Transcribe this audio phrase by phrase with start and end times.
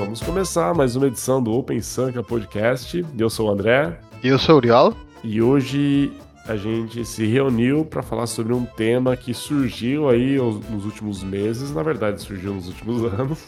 [0.00, 3.04] vamos começar mais uma edição do Open Sanka Podcast.
[3.18, 4.00] Eu sou o André.
[4.22, 4.94] E eu sou o Uriol.
[5.22, 6.10] E hoje
[6.46, 10.38] a gente se reuniu para falar sobre um tema que surgiu aí
[10.70, 13.44] nos últimos meses, na verdade surgiu nos últimos anos,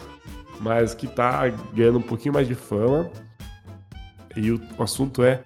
[0.60, 3.10] mas que está ganhando um pouquinho mais de fama.
[4.36, 5.42] E o assunto é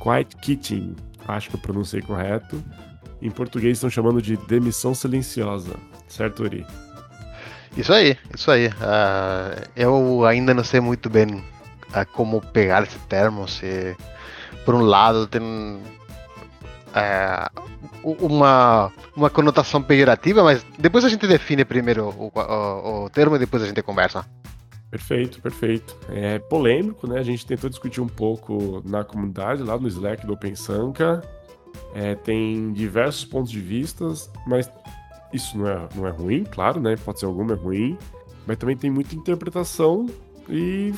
[0.00, 0.94] Quiet Quitting,
[1.26, 2.62] acho que eu pronunciei correto.
[3.20, 5.74] Em português estão chamando de demissão silenciosa,
[6.06, 6.64] certo, Uri?
[7.76, 8.68] Isso aí, isso aí.
[8.68, 13.46] Uh, eu ainda não sei muito bem uh, como pegar esse termo.
[13.46, 13.94] Se,
[14.64, 15.80] por um lado, tem uh,
[18.02, 23.38] uma, uma conotação pejorativa, mas depois a gente define primeiro o, o, o termo e
[23.38, 24.24] depois a gente conversa.
[24.90, 25.96] Perfeito, perfeito.
[26.08, 27.18] É polêmico, né?
[27.18, 31.22] A gente tentou discutir um pouco na comunidade, lá no Slack do OpenSanka.
[31.94, 34.06] É, tem diversos pontos de vista,
[34.46, 34.70] mas
[35.36, 36.96] isso não é, não é ruim, claro, né?
[36.96, 37.96] Pode ser alguma é ruim,
[38.46, 40.06] mas também tem muita interpretação
[40.48, 40.92] e,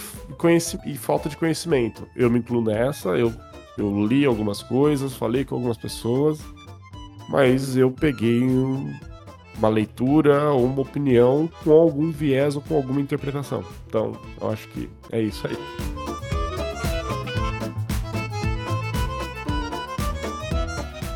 [0.87, 2.07] e falta de conhecimento.
[2.17, 3.33] Eu me incluo nessa, eu,
[3.77, 6.41] eu li algumas coisas, falei com algumas pessoas,
[7.29, 8.95] mas eu peguei um,
[9.59, 13.63] uma leitura ou uma opinião com algum viés ou com alguma interpretação.
[13.87, 15.57] Então, eu acho que é isso aí.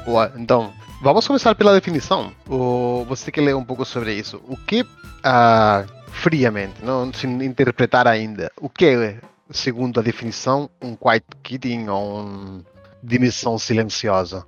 [0.04, 2.32] Boa, então, Vamos começar pela definição.
[2.48, 4.40] O, você que ler um pouco sobre isso.
[4.46, 10.94] O que, uh, friamente, não se interpretar ainda, o que é, segundo a definição, um
[10.94, 12.64] quiet quitting ou uma
[13.02, 14.46] dimissão silenciosa?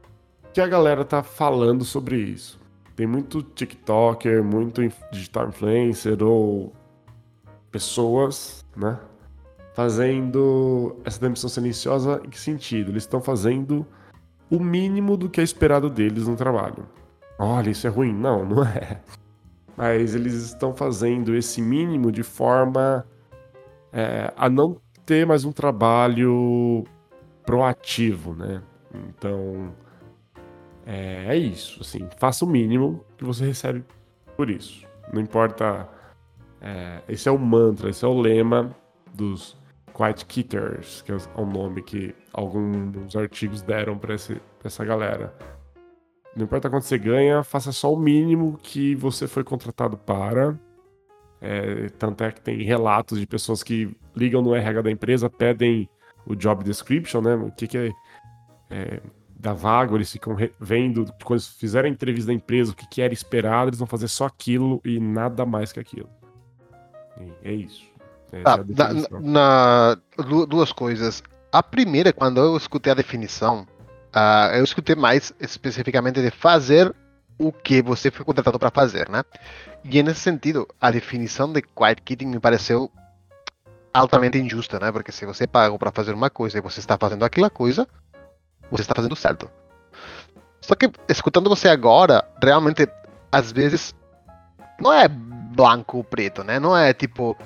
[0.53, 2.61] Que a galera tá falando sobre isso?
[2.95, 4.81] Tem muito TikToker, muito
[5.11, 6.73] digital influencer ou
[7.69, 8.97] pessoas, né?
[9.75, 12.93] Fazendo essa demissão silenciosa em que sentido?
[12.93, 13.85] Eles estão fazendo
[14.57, 16.87] o mínimo do que é esperado deles no trabalho.
[17.39, 18.13] Olha, isso é ruim.
[18.13, 19.01] Não, não é.
[19.77, 23.05] Mas eles estão fazendo esse mínimo de forma
[23.93, 26.85] é, a não ter mais um trabalho
[27.45, 28.63] proativo, né?
[29.09, 29.73] Então,
[30.87, 31.81] é, é, isso.
[31.81, 33.85] Assim, faça o mínimo que você recebe
[34.37, 34.87] por isso.
[35.13, 35.89] Não importa.
[36.61, 38.75] É, esse é o mantra, esse é o lema
[39.13, 39.57] dos
[39.95, 45.33] Quiet Kickers, que é o nome que alguns artigos deram para essa galera.
[46.37, 50.59] Não importa quanto você ganha, faça só o mínimo que você foi contratado para.
[51.41, 55.89] É, tanto é que tem relatos de pessoas que ligam no RH da empresa, pedem
[56.27, 57.35] o job description, né?
[57.35, 57.91] O que, que é,
[58.71, 59.01] é
[59.39, 63.13] da vaga, eles ficam vendo, quando fizerem a entrevista da empresa, o que, que era
[63.13, 66.09] esperado, eles vão fazer só aquilo e nada mais que aquilo.
[67.21, 67.94] E é isso.
[68.45, 69.97] Ah, na, na,
[70.47, 71.23] duas coisas.
[71.53, 73.67] A primeira, quando eu escutei a definição,
[74.15, 76.95] uh, eu escutei mais especificamente de fazer
[77.39, 79.23] o que você foi contratado para fazer, né?
[79.85, 82.91] E nesse sentido, a definição de quiet quitting me pareceu
[83.93, 84.91] altamente injusta, né?
[84.91, 87.87] Porque se você pagou para fazer uma coisa e você está fazendo aquela coisa,
[88.71, 89.51] você está fazendo certo.
[90.61, 92.89] Só que escutando você agora, realmente,
[93.31, 93.95] às vezes,
[94.81, 96.59] não é branco ou preto, né?
[96.59, 97.37] Não é tipo,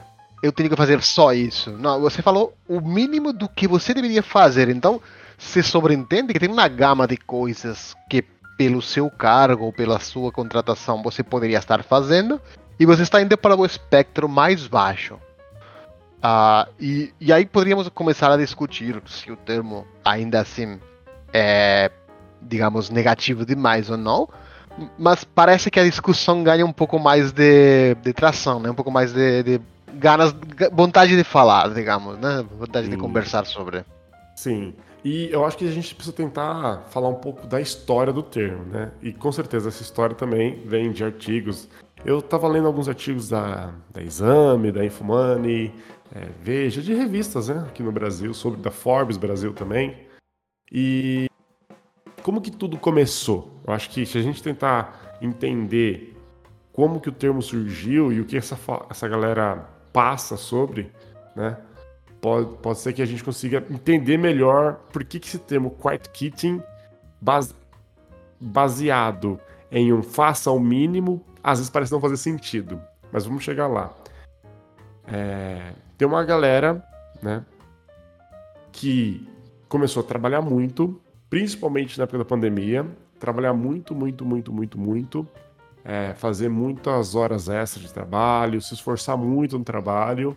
[0.42, 1.70] eu tenho que fazer só isso.
[1.72, 4.68] Não, você falou o mínimo do que você deveria fazer.
[4.68, 5.00] Então,
[5.36, 8.22] se sobreentende que tem uma gama de coisas que,
[8.56, 12.40] pelo seu cargo ou pela sua contratação, você poderia estar fazendo,
[12.78, 15.18] e você está indo para o espectro mais baixo.
[16.18, 20.80] Uh, e, e aí poderíamos começar a discutir se o termo ainda assim
[21.32, 21.90] é,
[22.42, 24.28] digamos, negativo demais ou não.
[24.96, 28.70] Mas parece que a discussão ganha um pouco mais de, de tração, né?
[28.70, 29.60] um pouco mais de, de
[29.94, 30.34] ganas,
[30.72, 32.44] vontade de falar, digamos, né?
[32.58, 32.92] Vontade Sim.
[32.92, 33.84] de conversar sobre.
[34.36, 34.74] Sim.
[35.04, 38.64] E eu acho que a gente precisa tentar falar um pouco da história do termo,
[38.64, 38.90] né?
[39.00, 41.68] E com certeza essa história também vem de artigos.
[42.04, 45.72] Eu estava lendo alguns artigos da, da Exame, da Infomoney,
[46.14, 47.64] é, Veja, de revistas, né?
[47.68, 49.96] Aqui no Brasil, sobre da Forbes Brasil também.
[50.70, 51.28] E
[52.22, 53.60] como que tudo começou?
[53.66, 56.16] Eu acho que se a gente tentar entender
[56.72, 58.58] como que o termo surgiu e o que essa,
[58.90, 60.90] essa galera passa sobre,
[61.34, 61.56] né?
[62.20, 66.08] Pode, pode ser que a gente consiga entender melhor por que, que esse termo quiet
[66.10, 66.60] quitting,
[67.20, 67.54] base,
[68.40, 69.40] baseado
[69.70, 72.80] em um faça ao mínimo, às vezes parece não fazer sentido.
[73.12, 73.92] Mas vamos chegar lá.
[75.06, 76.84] É, tem uma galera,
[77.22, 77.44] né,
[78.72, 79.26] que
[79.68, 81.00] começou a trabalhar muito,
[81.30, 82.86] principalmente na época da pandemia,
[83.18, 85.28] trabalhar muito, muito, muito, muito, muito,
[85.88, 90.36] é, fazer muitas horas extras de trabalho, se esforçar muito no trabalho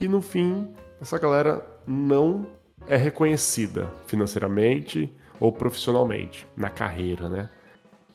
[0.00, 0.68] e no fim
[1.00, 2.46] essa galera não
[2.86, 7.50] é reconhecida financeiramente ou profissionalmente na carreira, né?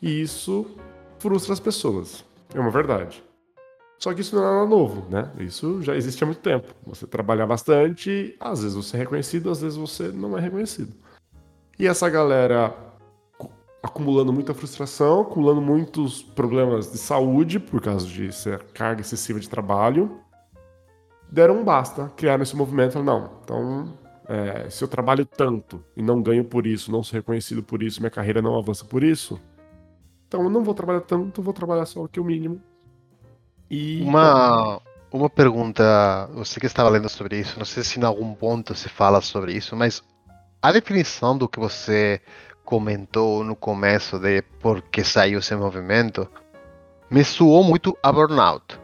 [0.01, 0.77] E isso
[1.19, 2.23] frustra as pessoas,
[2.55, 3.21] é uma verdade.
[3.97, 5.29] Só que isso não é nada novo, né?
[5.37, 6.73] Isso já existe há muito tempo.
[6.87, 10.93] Você trabalhar bastante, às vezes você é reconhecido, às vezes você não é reconhecido.
[11.77, 12.73] E essa galera
[13.81, 19.49] acumulando muita frustração, acumulando muitos problemas de saúde por causa de ser carga excessiva de
[19.49, 20.19] trabalho,
[21.31, 23.97] deram um basta, criaram esse movimento, não, então
[24.27, 28.01] é, se eu trabalho tanto e não ganho por isso, não sou reconhecido por isso,
[28.01, 29.39] minha carreira não avança por isso,
[30.27, 32.61] então eu não vou trabalhar tanto, vou trabalhar só o que é o mínimo.
[33.69, 34.81] E uma
[35.11, 38.87] uma pergunta, você que estava lendo sobre isso, não sei se em algum ponto se
[38.87, 40.03] fala sobre isso, mas
[40.61, 42.21] a definição do que você
[42.69, 46.29] comentou no começo de por que saiu esse movimento
[47.09, 48.79] me soou muito a burnout.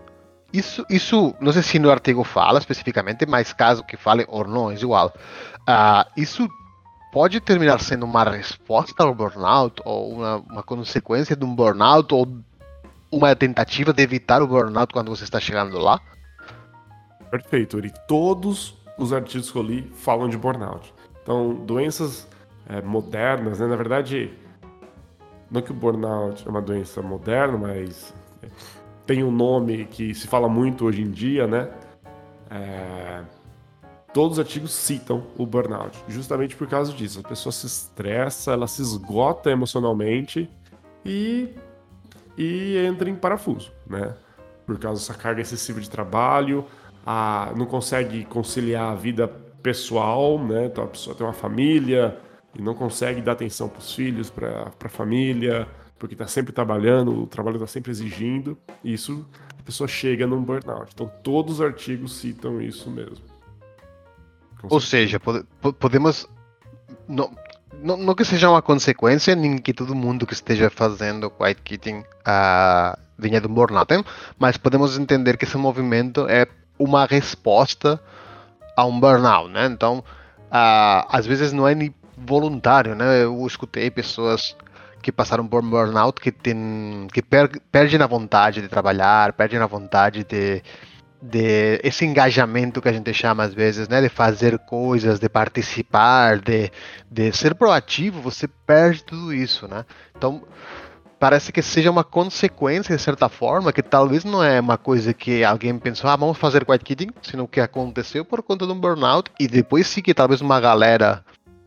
[0.52, 4.72] Isso, isso, não sei se no artigo fala especificamente, mas caso que fale ou não,
[4.72, 5.14] é igual.
[5.70, 6.50] Uh, isso
[7.14, 12.28] pode terminar sendo uma resposta ao burnout, ou uma, uma consequência de um burnout, ou
[13.12, 16.02] uma tentativa de evitar o burnout quando você está chegando lá?
[17.30, 17.94] Perfeito, Uri.
[18.08, 20.92] Todos os artigos que eu li falam de burnout.
[21.22, 22.28] Então, doenças
[22.68, 23.68] é, modernas, né?
[23.68, 24.34] Na verdade,
[25.50, 28.14] não que o burnout é uma doença moderna, mas
[29.06, 31.70] tem um nome que se fala muito hoje em dia, né?
[32.50, 33.22] É...
[34.14, 37.20] Todos os artigos citam o burnout, justamente por causa disso.
[37.20, 40.50] A pessoa se estressa, ela se esgota emocionalmente
[41.06, 41.50] e,
[42.38, 44.16] e entra em parafuso, né?
[44.66, 46.66] Por causa dessa carga excessiva de trabalho,
[47.06, 47.54] a...
[47.56, 49.28] não consegue conciliar a vida
[49.62, 50.66] pessoal, né?
[50.66, 52.18] Então a pessoa tem uma família
[52.56, 55.68] e não consegue dar atenção para os filhos, para a família,
[56.00, 59.26] porque está sempre trabalhando, o trabalho está sempre exigindo, e isso
[59.60, 60.92] a pessoa chega num burnout.
[60.94, 63.24] Então todos os artigos citam isso mesmo.
[64.70, 66.28] Ou seja, podemos.
[67.08, 67.32] Não,
[67.82, 72.00] não, não, que seja uma consequência, nem que todo mundo que esteja fazendo quiet quitting
[72.00, 73.88] uh, venha de um burnout,
[74.40, 76.48] mas podemos entender que esse movimento é
[76.80, 78.02] uma resposta
[78.76, 79.68] a um burnout, né?
[79.68, 83.24] Então, uh, às vezes não é nem voluntário, né?
[83.24, 84.56] Eu escutei pessoas
[85.02, 89.68] que passaram por burnout que tem que per, perdem a vontade de trabalhar, perdem a
[89.68, 90.64] vontade de,
[91.22, 96.40] de esse engajamento que a gente chama às vezes, né, de fazer coisas, de participar,
[96.40, 96.72] de,
[97.10, 99.86] de ser proativo, você perde tudo isso, né?
[100.16, 100.42] Então
[101.20, 105.44] parece que seja uma consequência de certa forma, que talvez não é uma coisa que
[105.44, 109.32] alguém pensou, ah, vamos fazer quiet quitting, sino que aconteceu por conta de um burnout
[109.40, 111.24] e depois sim que talvez uma galera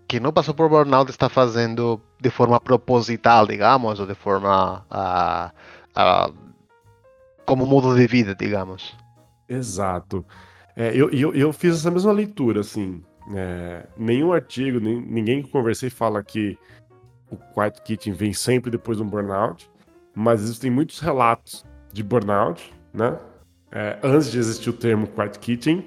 [0.08, 4.84] que não passou por burnout está fazendo de forma proposital, digamos, ou de forma
[7.44, 8.96] como modo de vida, digamos.
[9.46, 10.24] Exato.
[10.74, 13.02] É, eu, eu, eu fiz essa mesma leitura, assim.
[13.34, 16.58] É, nenhum artigo, nem, ninguém que conversei fala que
[17.30, 19.70] o Quiet Kitchen vem sempre depois de um burnout,
[20.14, 23.18] mas existem muitos relatos de burnout, né?
[23.70, 25.86] É, antes de existir o termo Quiet Kitchen,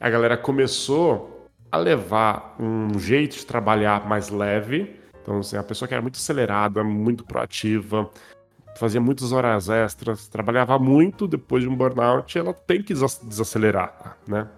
[0.00, 1.39] a galera começou
[1.70, 4.96] a levar um jeito de trabalhar mais leve.
[5.22, 8.10] Então, assim, a pessoa que era muito acelerada, muito proativa,
[8.76, 14.48] fazia muitas horas extras, trabalhava muito depois de um burnout, ela tem que desacelerar, né?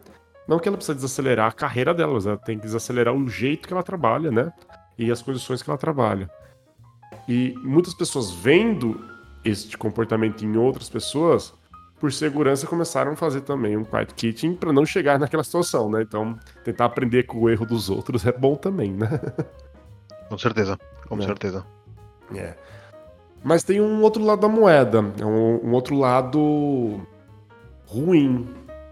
[0.47, 3.75] Não que ela precisa desacelerar a carreira dela, ela tem que desacelerar o jeito que
[3.75, 4.53] ela trabalha, né?
[4.99, 6.31] E as condições que ela trabalha.
[7.29, 9.05] E muitas pessoas vendo
[9.45, 11.55] este comportamento em outras pessoas
[12.03, 16.03] por segurança, começaram a fazer também um quiet kitchen para não chegar naquela situação, né?
[16.03, 19.09] Então, tentar aprender com o erro dos outros é bom também, né?
[20.29, 20.77] Com certeza,
[21.09, 21.23] com é.
[21.23, 21.65] certeza.
[22.35, 22.55] É.
[23.45, 27.01] Mas tem um outro lado da moeda, é um, um outro lado
[27.87, 28.49] ruim,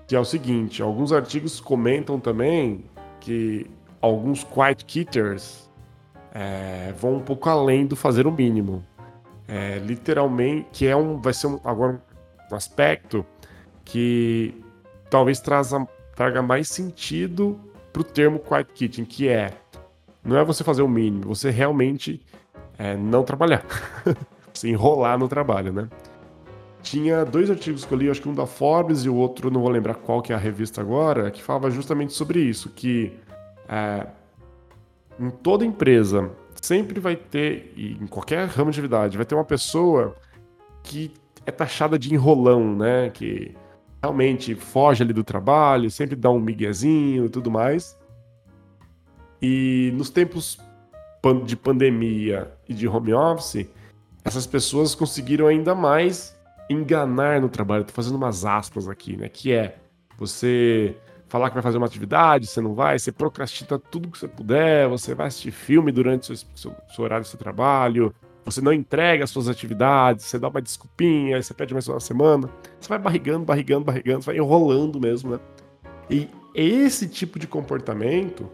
[0.06, 2.84] que é o seguinte: alguns artigos comentam também
[3.18, 3.66] que
[4.00, 5.68] alguns quiet kitters
[6.32, 8.84] é, vão um pouco além do fazer o mínimo.
[9.48, 12.09] É, literalmente, que é um, vai ser um, agora um
[12.56, 13.24] aspecto
[13.84, 14.54] que
[15.08, 17.58] talvez traza, traga mais sentido
[17.92, 19.52] para o termo quiet kitchen, que é
[20.24, 22.20] não é você fazer o mínimo, você realmente
[22.78, 23.64] é, não trabalhar,
[24.52, 25.88] você enrolar no trabalho, né?
[26.82, 29.60] Tinha dois artigos que eu li, acho que um da Forbes e o outro, não
[29.60, 33.12] vou lembrar qual que é a revista agora, que falava justamente sobre isso, que
[33.68, 34.06] é,
[35.18, 36.30] em toda empresa
[36.60, 40.14] sempre vai ter, e em qualquer ramo de atividade, vai ter uma pessoa
[40.82, 41.12] que
[41.46, 43.10] é taxada de enrolão, né?
[43.10, 43.54] Que
[44.02, 47.98] realmente foge ali do trabalho, sempre dá um miguezinho e tudo mais.
[49.40, 50.58] E nos tempos
[51.44, 53.66] de pandemia e de home office,
[54.24, 57.82] essas pessoas conseguiram ainda mais enganar no trabalho.
[57.82, 59.28] Estou fazendo umas aspas aqui, né?
[59.28, 59.76] Que é
[60.18, 60.96] você
[61.28, 64.88] falar que vai fazer uma atividade, você não vai, você procrastina tudo que você puder,
[64.88, 68.14] você vai assistir filme durante o seu, seu, seu horário do seu trabalho,
[68.50, 72.48] você não entrega as suas atividades, você dá uma desculpinha, você pede mais uma semana,
[72.80, 75.40] você vai barrigando, barrigando, barrigando, vai enrolando mesmo, né?
[76.08, 78.50] E esse tipo de comportamento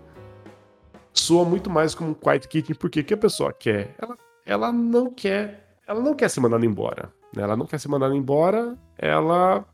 [1.13, 3.95] soa muito mais como um quiet quitting, porque o que a pessoa quer?
[3.99, 7.13] Ela, ela não quer, ela não quer ser mandada embora.
[7.35, 7.43] Né?
[7.43, 9.65] Ela não quer ser mandada embora, ela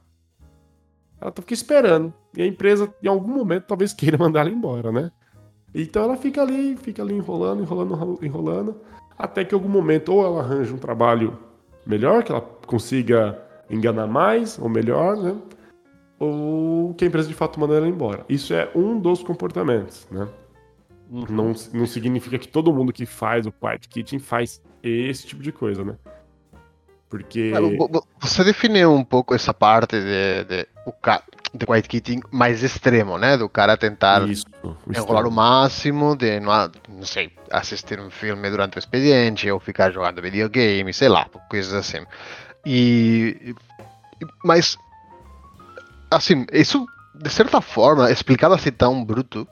[1.21, 2.13] ela fica esperando.
[2.37, 5.11] E a empresa, em algum momento, talvez queira mandar ela embora, né?
[5.75, 8.77] Então ela fica ali, fica ali enrolando, enrolando, enrolando,
[9.19, 11.39] até que em algum momento ou ela arranja um trabalho
[11.87, 15.37] melhor, que ela consiga enganar mais ou melhor, né?
[16.19, 18.25] Ou que a empresa de fato manda ela embora.
[18.29, 20.29] Isso é um dos comportamentos, né?
[21.11, 21.27] Uhum.
[21.29, 25.53] Não, não significa que todo mundo que faz o quiet kitchen faz esse tipo de
[25.53, 25.97] coisa, né?
[27.13, 27.53] Porque.
[28.21, 30.67] Você definiu um pouco essa parte de, de,
[31.53, 33.37] de quiet kitchen mais extremo, né?
[33.37, 34.47] Do cara tentar Isso,
[34.89, 39.91] enrolar o máximo, de não, não sei, assistir um filme durante o expediente, ou ficar
[39.91, 42.03] jogando videogame, sei lá, coisas assim.
[42.65, 43.55] E.
[44.43, 44.79] Mas.
[46.11, 49.47] Assim, isso, de certa forma, explicado assim tão bruto,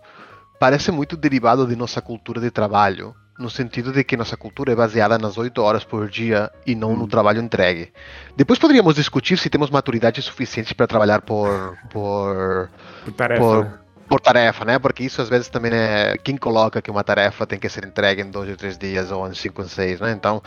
[0.59, 4.77] parece muito derivado de nossa cultura de trabalho, no sentido de que nossa cultura é
[4.77, 6.97] baseada nas 8 horas por dia e não hum.
[6.97, 7.91] no trabalho entregue.
[8.37, 12.69] Depois poderíamos discutir se temos maturidade suficiente para trabalhar por por
[13.05, 13.79] por tarefa, por, né?
[14.09, 14.79] por tarefa, né?
[14.79, 18.21] Porque isso às vezes também é quem coloca que uma tarefa tem que ser entregue
[18.23, 20.13] em dois ou três dias ou em cinco ou seis, né?
[20.13, 20.43] Então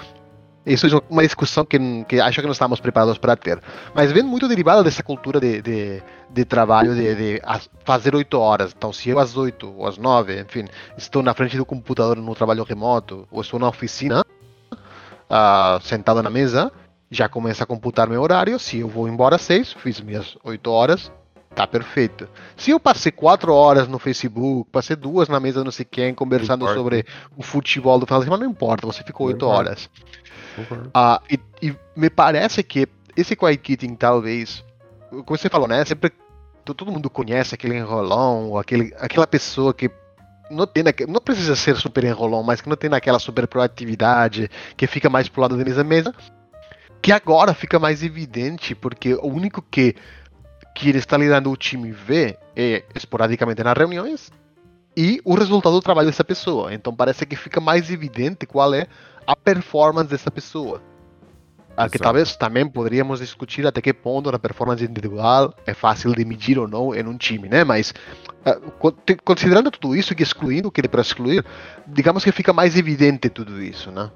[0.66, 3.62] isso é uma discussão que, que acho que não estamos preparados para ter.
[3.94, 7.42] Mas vem muito derivada dessa cultura de, de, de trabalho, de, de,
[7.84, 8.74] fazer oito horas.
[8.76, 10.66] Então, se eu às oito ou às nove, enfim,
[10.98, 14.26] estou na frente do computador no trabalho remoto, ou estou na oficina,
[14.72, 16.72] uh, sentado na mesa,
[17.12, 18.58] já começa a computar meu horário.
[18.58, 21.12] Se eu vou embora às seis, fiz minhas oito horas,
[21.56, 22.28] tá perfeito.
[22.58, 26.68] Se eu passei quatro horas no Facebook, passei duas na mesa não sei quem, conversando
[26.74, 27.06] sobre
[27.38, 29.90] o futebol do final de semana, não importa, você ficou oito horas.
[30.58, 34.64] Uh, e, e, me parece que esse quiet quitting, talvez,
[35.10, 35.84] como você falou, né?
[35.86, 36.12] Sempre
[36.64, 39.92] todo mundo conhece aquele enrolão, aquele, aquela pessoa que
[40.50, 44.88] não, tem, não precisa ser super enrolão, mas que não tem aquela super proatividade, que
[44.88, 46.14] fica mais pro lado da mesa,
[47.02, 49.96] que agora fica mais evidente, porque o único que,
[50.74, 54.32] que ele está lidando o time vê é esporadicamente nas reuniões
[54.96, 56.74] e o resultado do trabalho dessa pessoa.
[56.74, 58.88] Então parece que fica mais evidente qual é
[59.26, 60.82] a performance dessa pessoa.
[61.76, 66.24] A que talvez também poderíamos discutir até que ponto a performance individual é fácil de
[66.24, 67.64] medir ou não em um time, né?
[67.64, 67.92] Mas
[68.46, 71.44] uh, considerando tudo isso e excluindo o que é para excluir,
[71.88, 74.12] digamos que fica mais evidente tudo isso, né?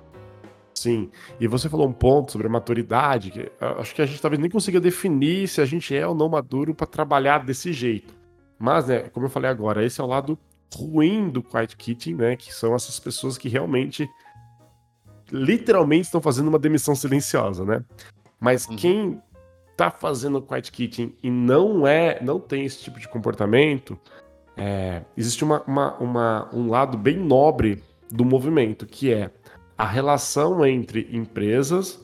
[0.77, 4.39] Sim, e você falou um ponto sobre a maturidade, que acho que a gente talvez
[4.39, 8.13] nem consiga definir se a gente é ou não maduro para trabalhar desse jeito.
[8.60, 10.38] Mas, né, como eu falei agora, esse é o lado
[10.72, 12.36] ruim do Quiet Kitchen, né?
[12.36, 14.07] Que são essas pessoas que realmente
[15.31, 17.84] literalmente estão fazendo uma demissão silenciosa, né?
[18.39, 18.75] Mas uhum.
[18.75, 19.22] quem
[19.75, 24.00] tá fazendo Quiet Kitchen e não é, não tem esse tipo de comportamento,
[24.55, 29.31] é, existe uma, uma, uma, um lado bem nobre do movimento, que é
[29.77, 32.03] a relação entre empresas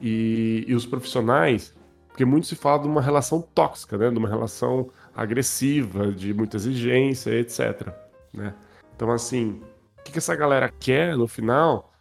[0.00, 1.74] e, e os profissionais,
[2.08, 4.10] porque muito se fala de uma relação tóxica, né?
[4.10, 7.88] De uma relação agressiva, de muita exigência, etc.
[8.32, 8.54] Né?
[8.94, 9.62] Então, assim,
[9.98, 11.92] o que, essa galera quer no final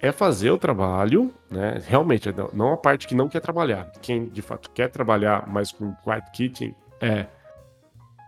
[0.00, 1.82] é fazer o trabalho, né?
[1.86, 3.90] Realmente, não a parte que não quer trabalhar.
[4.00, 7.26] Quem de fato quer trabalhar mais com Quiet Kitchen é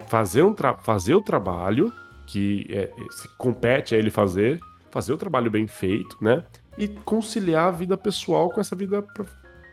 [0.07, 1.93] fazer, um fazer o trabalho
[2.27, 4.61] que é, se compete a ele fazer,
[4.97, 6.43] fazer o trabalho bem feito, né?
[6.79, 9.05] E conciliar a vida pessoal com essa vida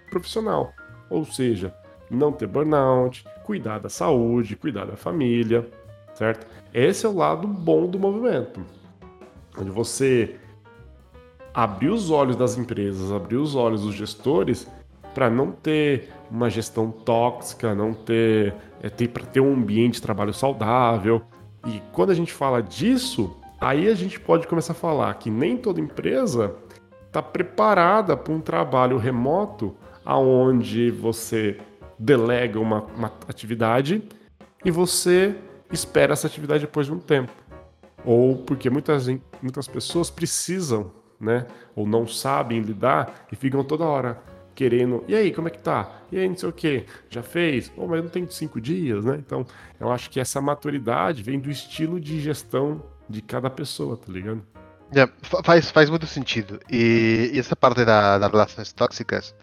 [0.10, 0.74] profissional.
[1.10, 1.74] Ou seja,
[2.12, 5.66] não ter burnout, cuidar da saúde, cuidar da família,
[6.14, 6.46] certo?
[6.74, 8.60] Esse é o lado bom do movimento.
[9.58, 10.36] Onde você
[11.54, 14.70] abrir os olhos das empresas, abrir os olhos dos gestores
[15.16, 20.02] para não ter uma gestão tóxica, não ter, é, ter para ter um ambiente de
[20.02, 21.22] trabalho saudável.
[21.66, 25.58] E quando a gente fala disso, aí a gente pode começar a falar que nem
[25.58, 26.56] toda empresa
[27.08, 31.58] está preparada para um trabalho remoto aonde você
[31.98, 34.04] delega uma, uma atividade
[34.66, 35.36] e você
[35.72, 37.32] espera essa atividade depois de um tempo.
[38.06, 39.08] Ou porque muitas,
[39.42, 40.92] muitas pessoas precisam
[41.24, 41.48] né?
[41.76, 44.22] Ou não sabem lidar e ficam toda hora
[44.56, 45.04] querendo.
[45.08, 46.04] E aí, como é que tá?
[46.12, 46.86] E aí, não sei o que.
[47.10, 47.70] Já fez?
[47.70, 49.18] Pô, mas não tem cinco dias, né?
[49.18, 49.46] Então,
[49.80, 54.42] eu acho que essa maturidade vem do estilo de gestão de cada pessoa, tá ligado?
[54.96, 55.10] É,
[55.44, 56.60] faz, faz muito sentido.
[56.70, 59.36] E, e essa parte da, das relações tóxicas,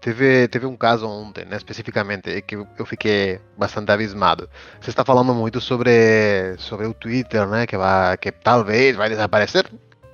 [0.00, 4.48] teve, teve um caso ontem, né, especificamente, que eu fiquei bastante abismado.
[4.80, 9.70] Você está falando muito sobre, sobre o Twitter, né, que, vai, que talvez vai desaparecer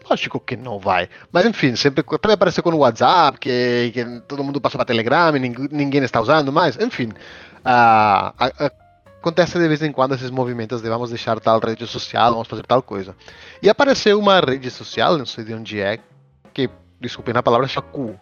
[0.09, 1.09] Lógico que não vai.
[1.33, 5.69] Mas enfim, sempre apareceu com o WhatsApp, que, que todo mundo passou para Telegram, ninguém,
[5.71, 6.79] ninguém está usando mais.
[6.79, 8.71] Enfim, uh,
[9.21, 12.65] acontece de vez em quando esses movimentos de vamos deixar tal rede social, vamos fazer
[12.65, 13.17] tal coisa.
[13.61, 15.99] E apareceu uma rede social, não sei de onde é,
[16.55, 16.71] que,
[17.01, 18.19] desculpem na palavra, Shaku.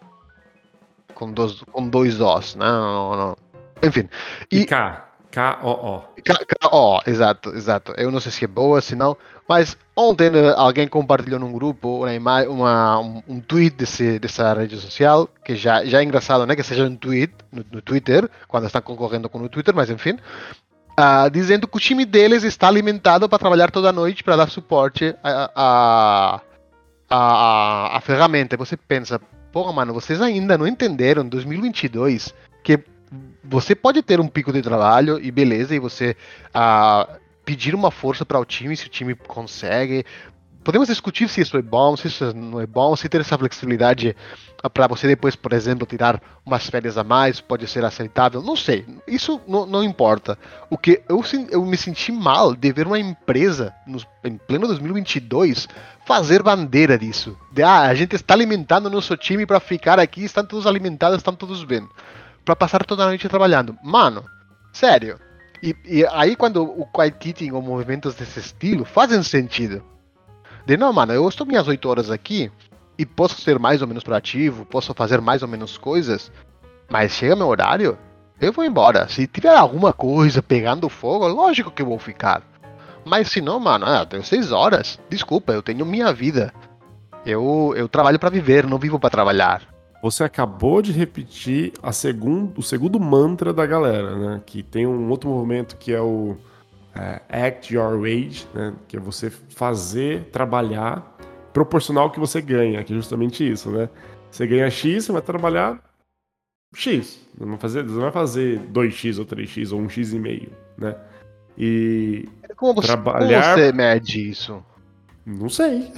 [1.13, 2.65] Com dois, com dois Os, né?
[2.65, 3.37] não, não.
[3.81, 4.09] Enfim.
[4.51, 5.05] E, K.
[5.35, 6.01] K-O-O.
[6.23, 7.93] K-O, exato, exato.
[7.97, 9.17] Eu não sei se é boa, se não.
[9.45, 14.77] Mas ontem né, alguém compartilhou num grupo uma uma, um, um tweet desse, dessa rede
[14.77, 16.55] social, que já, já é engraçado, né?
[16.55, 20.17] Que seja um tweet no, no Twitter, quando estão concorrendo com o Twitter, mas enfim.
[20.97, 24.49] Uh, dizendo que o time deles está alimentado para trabalhar toda a noite para dar
[24.49, 26.41] suporte à a,
[27.09, 27.17] a,
[27.93, 28.55] a, a, ferramenta.
[28.55, 29.19] Você pensa,
[29.51, 32.79] porra, mano, vocês ainda não entenderam 2022 que
[33.47, 36.15] você pode ter um pico de trabalho e beleza, e você
[36.49, 40.05] uh, pedir uma força para o time, se o time consegue.
[40.63, 44.15] Podemos discutir se isso é bom, se isso não é bom, se ter essa flexibilidade
[44.73, 48.41] para você depois, por exemplo, tirar umas férias a mais pode ser aceitável.
[48.41, 50.39] Não sei, isso não, não importa.
[50.67, 51.21] O que eu,
[51.51, 55.67] eu me senti mal de ver uma empresa no, em pleno 2022
[56.03, 57.37] fazer bandeira disso.
[57.51, 61.35] De ah, a gente está alimentando nosso time para ficar aqui, estão todos alimentados, estão
[61.35, 61.87] todos bem
[62.45, 63.75] para passar toda a noite trabalhando.
[63.83, 64.23] Mano,
[64.71, 65.19] sério.
[65.61, 69.83] E, e aí quando o quiet quitting ou movimentos desse estilo fazem sentido.
[70.65, 72.51] De não, mano, eu estou minhas 8 horas aqui
[72.97, 76.31] e posso ser mais ou menos proativo, posso fazer mais ou menos coisas,
[76.89, 77.97] mas chega meu horário,
[78.39, 79.07] eu vou embora.
[79.07, 82.43] Se tiver alguma coisa pegando fogo, lógico que eu vou ficar.
[83.03, 84.99] Mas se não, mano, ah, eu tenho 6 horas.
[85.09, 86.53] Desculpa, eu tenho minha vida.
[87.25, 89.74] Eu, eu trabalho para viver, não vivo para trabalhar.
[90.05, 94.41] Você acabou de repetir a segundo, o segundo mantra da galera, né?
[94.45, 96.37] Que tem um outro movimento que é o
[96.93, 98.75] é, Act Your Wage, né?
[98.87, 101.17] Que é você fazer, trabalhar
[101.51, 103.89] proporcional ao que você ganha, que é justamente isso, né?
[104.29, 105.83] Você ganha X, você vai trabalhar
[106.75, 107.19] X.
[107.39, 110.47] Não vai fazer, não vai fazer 2X ou 3X ou 1X
[110.77, 110.95] né?
[111.57, 113.41] E como você, trabalhar...
[113.41, 114.63] como você mede isso?
[115.25, 115.91] Não sei.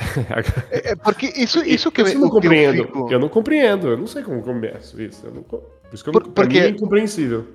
[0.72, 2.78] É, é porque isso, isso que, eu não compreendo.
[2.78, 3.12] Eu, fico...
[3.12, 3.88] eu, não compreendo.
[3.90, 5.26] Eu não sei como começo isso.
[5.26, 7.46] Eu não, por isso que eu não, Por, porque é incompreensível.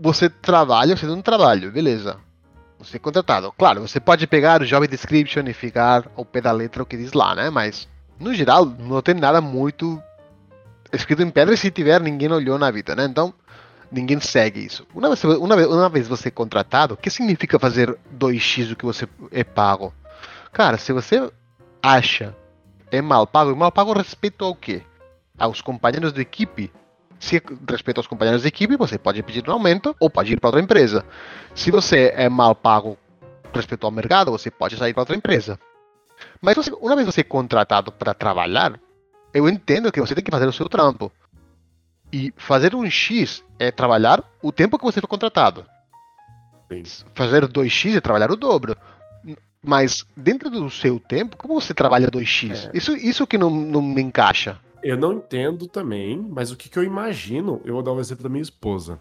[0.00, 2.18] Você trabalha, você não trabalha, beleza.
[2.78, 3.52] Você é contratado.
[3.56, 6.96] Claro, você pode pegar o job description e ficar ao pé da letra o que
[6.96, 7.48] diz lá, né?
[7.48, 7.88] Mas,
[8.18, 10.02] no geral, não tem nada muito
[10.92, 13.04] escrito em pedra e se tiver, ninguém olhou na vida, né?
[13.04, 13.32] Então,
[13.90, 14.86] ninguém segue isso.
[14.94, 18.76] Uma vez, uma vez, uma vez você é contratado, o que significa fazer 2x do
[18.76, 19.92] que você é pago?
[20.56, 21.30] Cara, se você
[21.82, 22.34] acha
[22.90, 24.82] é mal pago, mal pago respeito ao quê?
[25.38, 26.72] Aos companheiros de equipe.
[27.20, 30.48] Se respeito aos companheiros de equipe, você pode pedir um aumento ou pode ir para
[30.48, 31.04] outra empresa.
[31.54, 32.96] Se você é mal pago
[33.52, 35.60] respeito ao mercado, você pode sair para outra empresa.
[36.40, 38.80] Mas você, uma vez você é contratado para trabalhar,
[39.34, 41.12] eu entendo que você tem que fazer o seu trampo.
[42.10, 45.66] E fazer um X é trabalhar o tempo que você foi contratado.
[46.72, 46.82] Sim.
[47.14, 48.74] Fazer 2x é trabalhar o dobro.
[49.66, 52.68] Mas dentro do seu tempo, como você trabalha 2x?
[52.68, 52.70] É.
[52.72, 54.60] Isso, isso que não, não me encaixa.
[54.80, 58.22] Eu não entendo também, mas o que, que eu imagino, eu vou dar um exemplo
[58.22, 58.96] da minha esposa.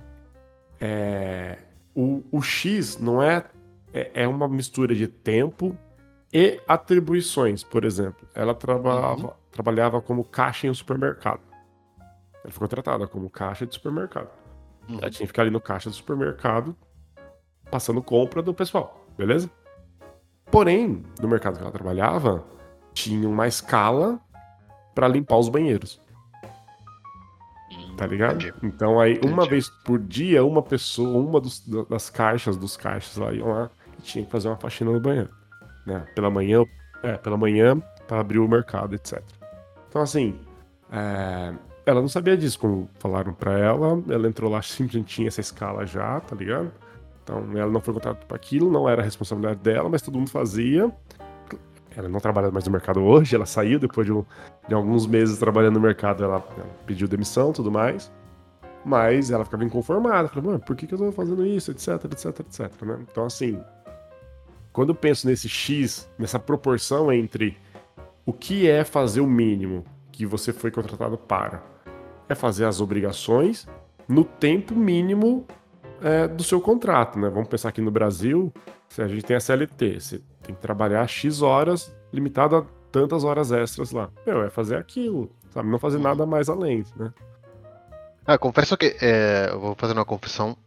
[0.81, 1.59] É,
[1.93, 3.45] o, o X não é,
[3.93, 5.77] é, é uma mistura de tempo
[6.33, 8.27] e atribuições, por exemplo.
[8.33, 9.33] Ela trabalhava, uhum.
[9.51, 11.41] trabalhava como caixa em um supermercado.
[12.43, 14.31] Ela foi contratada como caixa de supermercado.
[14.89, 14.97] Uhum.
[14.99, 16.75] Ela tinha que ficar ali no caixa do supermercado,
[17.69, 19.47] passando compra do pessoal, beleza?
[20.55, 22.41] Porém, no mercado que ela trabalhava,
[22.93, 24.17] tinha uma escala
[24.95, 25.99] para limpar os banheiros.
[27.97, 28.53] Tá ligado?
[28.63, 33.33] Então aí, uma vez por dia, uma pessoa, uma dos, das caixas, dos caixas lá
[33.33, 35.29] iam lá e tinha que fazer uma faxina no banheiro.
[35.85, 36.05] Né?
[36.15, 36.63] Pela manhã,
[37.03, 39.21] é, pela manhã, para abrir o mercado, etc.
[39.89, 40.39] Então assim,
[40.89, 41.53] é,
[41.85, 45.85] ela não sabia disso quando falaram para ela, ela entrou lá, simplesmente tinha essa escala
[45.85, 46.71] já, tá ligado?
[47.25, 50.29] Então ela não foi contratada para aquilo, não era a responsabilidade dela, mas todo mundo
[50.29, 50.91] fazia.
[51.97, 54.23] Ela não trabalha mais no mercado hoje, ela saiu depois de, um,
[54.67, 58.11] de alguns meses trabalhando no mercado, ela, ela pediu demissão tudo mais.
[58.85, 62.39] Mas ela ficava inconformada, falava, mano, por que, que eu tô fazendo isso, etc, etc,
[62.41, 62.99] etc, né?
[63.09, 63.59] Então, assim,
[64.71, 67.57] quando eu penso nesse X, nessa proporção entre
[68.23, 71.63] o que é fazer o mínimo que você foi contratado para,
[72.29, 73.67] é fazer as obrigações
[74.07, 75.47] no tempo mínimo
[76.01, 77.29] é, do seu contrato, né?
[77.29, 78.53] Vamos pensar aqui no Brasil,
[78.89, 83.23] se a gente tem a CLT, você tem que trabalhar X horas, limitado a tantas
[83.23, 84.09] horas extras lá.
[84.25, 85.69] Meu, é fazer aquilo, sabe?
[85.69, 87.11] Não fazer nada mais além, né?
[88.25, 90.57] Ah, confesso que é, eu vou fazer uma confissão.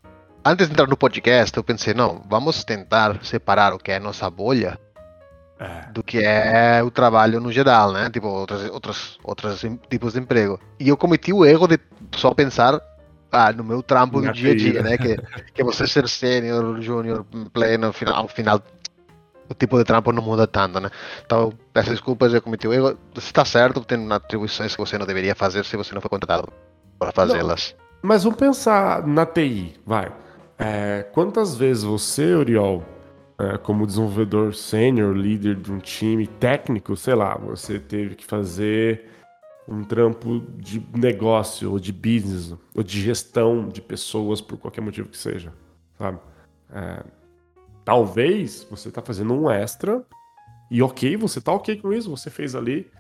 [0.45, 4.31] Antes de entrar no podcast, eu pensei, não, vamos tentar separar o que é nossa
[4.31, 4.79] bolha
[5.59, 5.91] é.
[5.91, 8.09] do que é o trabalho no geral, né?
[8.11, 10.61] Tipo, outros, outros, outros tipos de emprego.
[10.79, 11.79] E eu cometi o erro de
[12.15, 12.81] só pensar
[13.31, 14.97] ah, no meu trampo do dia a dia, né?
[14.97, 15.17] Que,
[15.55, 18.63] que você ser sênior, júnior, pleno, final, final
[19.49, 20.91] o tipo de trampo não muda tanto, né?
[21.25, 22.99] Então, peço desculpas, eu cometi o erro.
[23.15, 26.49] Você está certo, tem atribuições que você não deveria fazer se você não foi contratado
[26.99, 27.75] para fazê-las.
[28.03, 30.13] Mas vamos pensar na TI, vai.
[30.59, 32.85] É, quantas vezes você, Oriol,
[33.39, 39.07] é, como desenvolvedor sênior, líder de um time técnico, sei lá, você teve que fazer
[39.69, 45.09] um trampo de negócio, ou de business, ou de gestão de pessoas por qualquer motivo
[45.09, 45.53] que seja,
[45.99, 46.19] sabe?
[46.71, 47.05] É,
[47.85, 50.05] talvez você está fazendo um extra
[50.71, 52.91] e ok, você está ok com isso, você fez ali.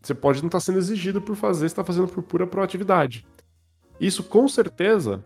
[0.00, 3.26] Você pode não estar tá sendo exigido por fazer, está fazendo por pura proatividade.
[4.00, 5.24] Isso com certeza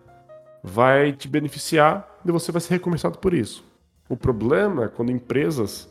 [0.62, 3.64] vai te beneficiar e você vai ser recompensado por isso.
[4.08, 5.88] O problema é quando empresas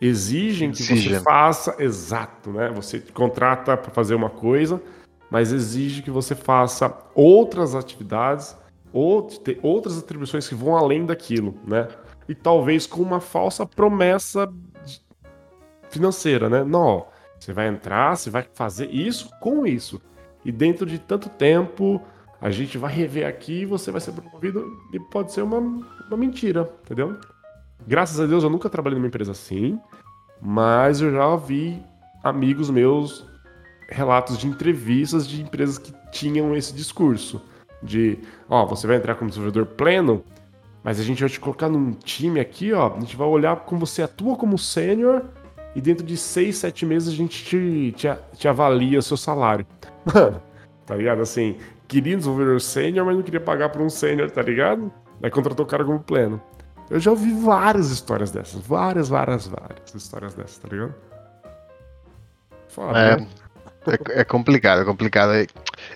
[0.00, 2.70] exigem que você faça exato, né?
[2.74, 4.80] Você contrata para fazer uma coisa,
[5.30, 8.56] mas exige que você faça outras atividades
[8.92, 9.28] ou
[9.62, 11.88] outras atribuições que vão além daquilo, né?
[12.28, 14.52] E talvez com uma falsa promessa
[15.90, 16.64] financeira, né?
[16.64, 17.06] Não,
[17.38, 20.00] você vai entrar, você vai fazer isso com isso.
[20.44, 22.00] E dentro de tanto tempo,
[22.40, 24.64] a gente vai rever aqui e você vai ser promovido.
[24.92, 27.18] E pode ser uma, uma mentira, entendeu?
[27.86, 29.78] Graças a Deus eu nunca trabalhei numa empresa assim,
[30.40, 31.82] mas eu já vi
[32.22, 33.26] amigos meus
[33.88, 37.40] relatos de entrevistas de empresas que tinham esse discurso
[37.82, 40.24] de, ó, você vai entrar como desenvolvedor pleno,
[40.82, 43.86] mas a gente vai te colocar num time aqui, ó, a gente vai olhar como
[43.86, 45.22] você atua como sênior
[45.74, 49.66] e dentro de seis, sete meses a gente te, te, te avalia o seu salário.
[50.12, 50.40] Mano,
[50.86, 51.20] tá ligado?
[51.20, 54.90] Assim, queria desenvolvedor sênior, mas não queria pagar por um sênior, tá ligado?
[55.22, 56.40] Aí contratou o cara como pleno.
[56.88, 58.60] Eu já ouvi várias histórias dessas.
[58.60, 60.94] Várias, várias, várias histórias dessas, tá ligado?
[62.68, 63.28] Foda, é, né?
[63.86, 65.32] é, é, complicado, é complicado.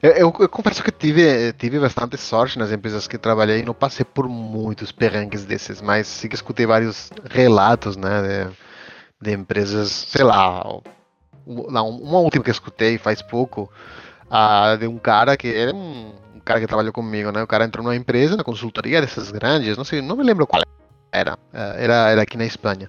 [0.02, 3.62] Eu, eu, eu, confesso que tive, tive bastante sorte nas empresas que trabalhei.
[3.62, 8.22] Não passei por muitos perrengues desses, mas sim que escutei vários relatos, né?
[8.22, 10.64] De, de empresas, sei lá.
[11.46, 13.70] Uma, uma última que eu escutei faz pouco,
[14.26, 17.42] uh, de um cara que era um, um cara que trabalhou comigo, né?
[17.42, 20.62] O cara entrou numa empresa, na consultoria dessas grandes, não sei, não me lembro qual
[20.62, 20.79] é,
[21.12, 22.88] era, era aqui na Espanha.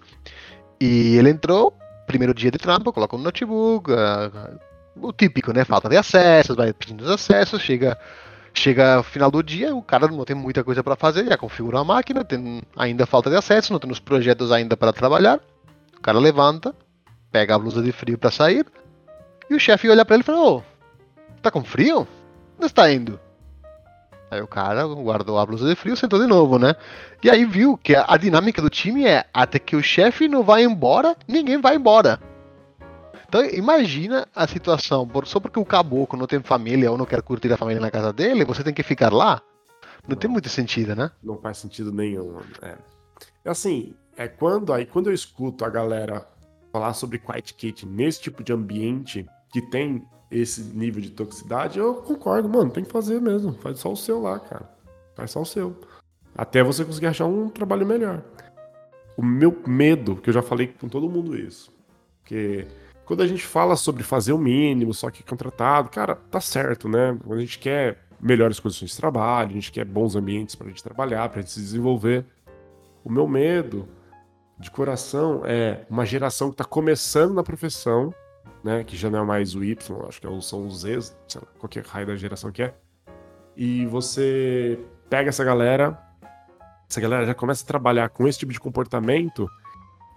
[0.79, 1.73] E ele entrou,
[2.07, 4.59] primeiro dia de trampo, coloca um notebook, uh,
[4.95, 5.63] o típico, né?
[5.63, 7.97] Falta de acessos, vai pedindo os acessos, chega
[8.53, 11.83] chega final do dia, o cara não tem muita coisa para fazer, já configura a
[11.83, 15.39] máquina, tem ainda falta de acesso, não tem os projetos ainda para trabalhar.
[15.97, 16.75] O cara levanta,
[17.31, 18.65] pega a blusa de frio para sair,
[19.49, 20.63] e o chefe olha para ele e fala: Ô,
[21.41, 22.07] tá com frio?
[22.57, 23.19] Onde está indo?
[24.31, 26.73] Aí o cara guardou a blusa de frio, sentou de novo, né?
[27.21, 30.63] E aí viu que a, dinâmica do time é até que o chefe não vai
[30.63, 32.17] embora, ninguém vai embora.
[33.27, 37.51] Então imagina a situação, só porque o caboclo não tem família ou não quer curtir
[37.51, 39.41] a família na casa dele, você tem que ficar lá.
[40.03, 41.11] Não, não tem muito sentido, né?
[41.21, 42.39] Não faz sentido nenhum.
[42.61, 42.77] É.
[43.43, 46.25] Assim, é quando aí quando eu escuto a galera
[46.71, 51.95] falar sobre quiet kit nesse tipo de ambiente que tem esse nível de toxicidade, eu
[51.95, 53.53] concordo, mano, tem que fazer mesmo.
[53.53, 54.69] Faz só o seu lá, cara.
[55.13, 55.75] Faz só o seu.
[56.35, 58.23] Até você conseguir achar um trabalho melhor.
[59.17, 61.71] O meu medo, que eu já falei com todo mundo isso,
[62.23, 62.65] que
[63.05, 67.17] quando a gente fala sobre fazer o mínimo, só que contratado, cara, tá certo, né?
[67.25, 70.81] Quando a gente quer melhores condições de trabalho, a gente quer bons ambientes pra gente
[70.81, 72.25] trabalhar, pra gente se desenvolver.
[73.03, 73.85] O meu medo
[74.57, 78.13] de coração é uma geração que tá começando na profissão
[78.63, 78.83] né?
[78.83, 79.75] Que já não é mais o Y,
[80.07, 82.73] acho que é são os Z, sei lá, qualquer raio da geração que é.
[83.55, 85.97] E você pega essa galera,
[86.89, 89.49] essa galera já começa a trabalhar com esse tipo de comportamento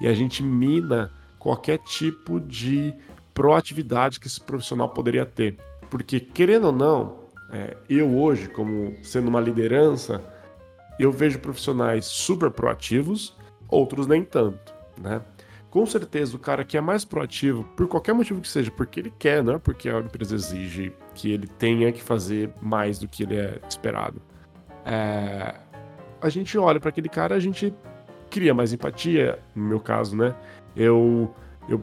[0.01, 2.95] e a gente mina qualquer tipo de
[3.33, 5.59] proatividade que esse profissional poderia ter.
[5.91, 10.23] Porque, querendo ou não, é, eu hoje, como sendo uma liderança,
[10.99, 13.37] eu vejo profissionais super proativos,
[13.69, 15.21] outros nem tanto, né?
[15.75, 19.13] Com certeza o cara que é mais proativo, por qualquer motivo que seja, porque ele
[19.19, 23.25] quer, não é porque a empresa exige que ele tenha que fazer mais do que
[23.25, 24.23] ele é esperado.
[24.87, 25.53] É...
[26.21, 27.75] A gente olha para aquele cara, a gente
[28.31, 30.37] cria mais empatia, no meu caso, né?
[30.77, 31.35] Eu,
[31.69, 31.83] eu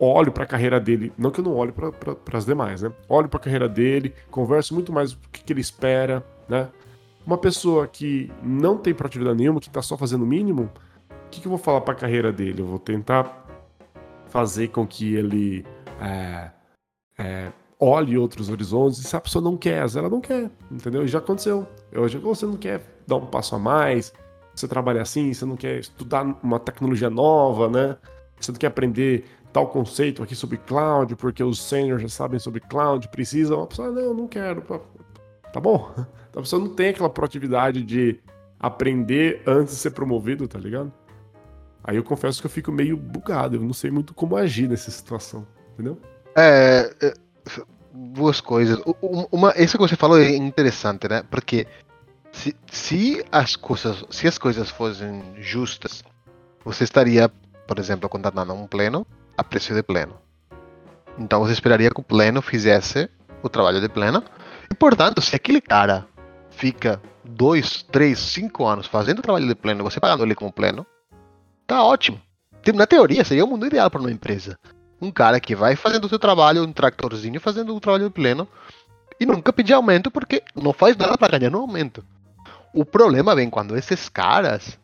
[0.00, 2.90] olho para a carreira dele, não que eu não olhe para as demais, né?
[3.10, 6.66] Olho para a carreira dele, converso muito mais o que, que ele espera, né?
[7.26, 10.70] Uma pessoa que não tem proatividade nenhuma, que está só fazendo o mínimo,
[11.32, 12.60] que, que eu vou falar para a carreira dele?
[12.60, 13.46] Eu vou tentar
[14.26, 15.66] fazer com que ele
[16.00, 16.50] é,
[17.18, 19.00] é, olhe outros horizontes.
[19.00, 21.06] E se a pessoa não quer, ela não quer, entendeu?
[21.06, 21.66] Já aconteceu.
[21.94, 24.12] Hoje você não quer dar um passo a mais,
[24.54, 27.96] você trabalha assim, você não quer estudar uma tecnologia nova, né?
[28.38, 32.60] você não quer aprender tal conceito aqui sobre cloud, porque os seniors já sabem sobre
[32.60, 33.62] cloud, precisam.
[33.62, 34.62] A pessoa, não, não quero.
[35.52, 35.92] Tá bom?
[36.32, 38.18] Então a pessoa não tem aquela proatividade de
[38.58, 40.90] aprender antes de ser promovido, tá ligado?
[41.84, 44.90] Aí eu confesso que eu fico meio bugado, eu não sei muito como agir nessa
[44.90, 45.98] situação, entendeu?
[46.36, 46.94] É.
[47.00, 47.14] é
[47.92, 48.78] duas coisas.
[49.30, 51.22] Uma, isso que você falou é interessante, né?
[51.30, 51.66] Porque
[52.30, 56.02] se, se as coisas se as coisas fossem justas,
[56.64, 57.28] você estaria,
[57.66, 60.14] por exemplo, contratando um pleno a preço de pleno.
[61.18, 63.08] Então você esperaria que o pleno fizesse
[63.42, 64.22] o trabalho de pleno.
[64.70, 66.06] E portanto, se aquele cara
[66.50, 70.86] fica dois, três, cinco anos fazendo o trabalho de pleno, você pagando ele como pleno,
[71.72, 72.20] tá ótimo.
[72.74, 74.58] Na teoria, seria o mundo ideal para uma empresa.
[75.00, 78.46] Um cara que vai fazendo o seu trabalho, um tractorzinho fazendo o trabalho pleno,
[79.18, 82.04] e nunca pedir aumento porque não faz nada para ganhar no aumento.
[82.74, 84.78] O problema vem quando esses caras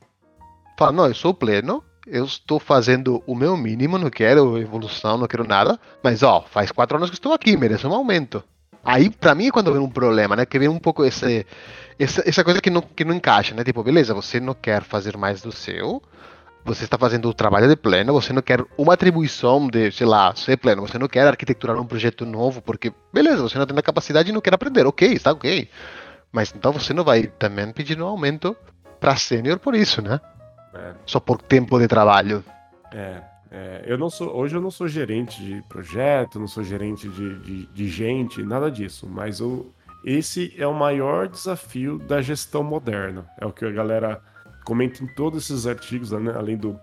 [0.79, 5.27] falam, não, eu sou pleno, eu estou fazendo o meu mínimo, não quero evolução, não
[5.27, 8.43] quero nada, mas ó, faz quatro anos que estou aqui, mereço um aumento.
[8.83, 10.47] Aí, para mim, é quando vem um problema, né?
[10.47, 11.47] Que vem um pouco esse,
[11.99, 13.63] essa, essa coisa que não, que não encaixa, né?
[13.63, 16.03] Tipo, beleza, você não quer fazer mais do seu,
[16.65, 20.35] você está fazendo o trabalho de pleno, você não quer uma atribuição de, sei lá,
[20.35, 23.83] ser pleno, você não quer arquiteturar um projeto novo, porque, beleza, você não tem a
[23.83, 25.69] capacidade e não quer aprender, ok, está ok.
[26.31, 28.57] Mas então você não vai também pedir um aumento
[29.01, 30.21] para sênior por isso, né?
[30.75, 30.93] É.
[31.07, 32.45] Só por tempo de trabalho.
[32.93, 37.09] É, é, eu não sou, hoje eu não sou gerente de projeto, não sou gerente
[37.09, 39.07] de, de, de gente, nada disso.
[39.09, 39.73] Mas eu,
[40.05, 43.27] esse é o maior desafio da gestão moderna.
[43.41, 44.21] É o que a galera
[44.69, 46.79] comenta em todos esses artigos, né, além do,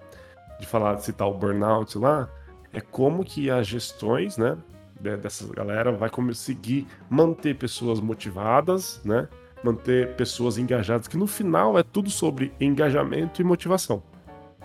[0.59, 2.27] de falar, citar o burnout lá,
[2.73, 4.57] é como que as gestões, né,
[5.21, 9.29] dessa galera vai conseguir manter pessoas motivadas, né,
[9.63, 14.01] manter pessoas engajadas, que no final é tudo sobre engajamento e motivação.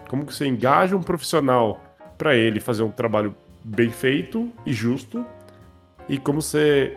[0.09, 1.79] Como que você engaja um profissional
[2.17, 5.27] para ele fazer um trabalho bem feito e justo,
[6.09, 6.97] e como você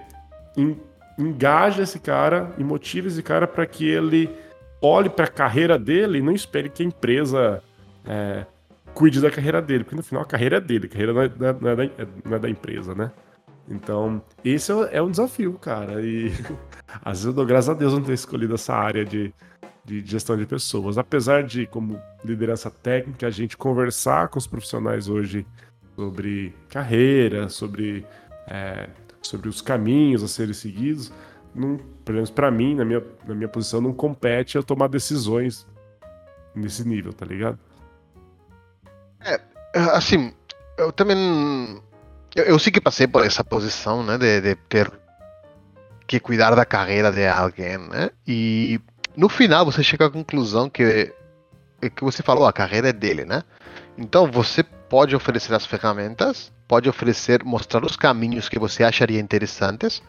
[1.18, 4.30] engaja esse cara e motiva esse cara para que ele
[4.84, 7.64] olhe para a carreira dele e não espere que a empresa
[8.06, 8.46] é,
[8.94, 11.32] cuide da carreira dele, porque no final a carreira é dele, a carreira não é,
[11.62, 13.12] não é, da, não é da empresa, né?
[13.68, 16.02] Então, esse é, é um desafio, cara.
[16.02, 16.32] E
[17.02, 19.34] às vezes eu dou graças a Deus não ter escolhido essa área de,
[19.86, 20.98] de gestão de pessoas.
[20.98, 25.46] Apesar de, como liderança técnica, a gente conversar com os profissionais hoje
[25.96, 28.06] sobre carreira, sobre,
[28.48, 28.90] é,
[29.22, 31.10] sobre os caminhos a serem seguidos,
[31.56, 35.68] não, pelo menos para mim, na minha, na minha posição, não compete eu tomar decisões
[36.56, 37.60] nesse nível, tá ligado?
[39.22, 39.40] É,
[39.74, 40.34] assim,
[40.78, 41.82] eu também
[42.36, 44.92] eu, eu que passei por essa posição, né, de, de ter
[46.08, 48.10] que cuidar da carreira de alguém, né?
[48.28, 48.80] E
[49.16, 51.14] no final você chega à conclusão que
[51.96, 53.44] que você falou, a carreira é dele, né?
[53.98, 60.02] Então você pode oferecer as ferramentas, pode oferecer, mostrar os caminhos que você acharia interessantes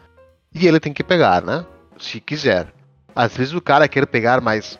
[0.55, 1.65] e ele tem que pegar, né?
[1.99, 2.73] Se quiser.
[3.13, 4.79] Às vezes o cara quer pegar, mas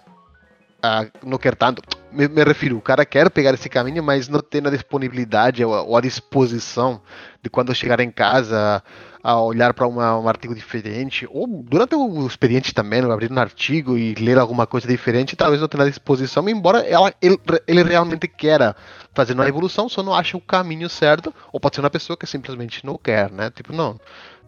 [0.84, 1.82] uh, não quer tanto
[2.16, 5.74] me, me, refiro, o cara quer pegar esse caminho, mas não tem a disponibilidade ou,
[5.90, 7.02] ou a disposição
[7.44, 8.82] de quando chegar em casa
[9.22, 14.14] a olhar para um artigo diferente, ou durante o expediente também, abrir um artigo e
[14.14, 18.76] ler alguma coisa diferente, talvez não tenha a disposição, embora ela, ele, ele realmente queira
[19.16, 22.28] fazer uma evolução, só não acha o caminho certo, ou pode ser uma pessoa que
[22.28, 23.50] simplesmente não quer, né?
[23.50, 24.00] Tipo, não,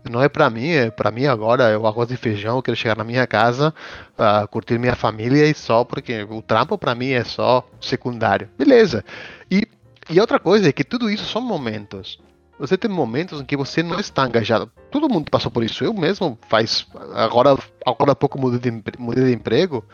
[0.10, 2.98] não é para mim, é para mim agora eu arroz e feijão, eu quero chegar
[2.98, 3.74] na minha casa,
[4.18, 8.50] uh, curtir minha família e só porque o trampo para mim é só secundário.
[8.58, 9.04] Beleza.
[9.50, 9.68] E,
[10.10, 12.20] e outra coisa é que tudo isso são momentos.
[12.60, 14.72] Você tem momentos em que você não está engajado.
[14.90, 15.84] Todo mundo passou por isso.
[15.84, 19.86] Eu mesmo faz agora agora há pouco mudei de, mudei de emprego.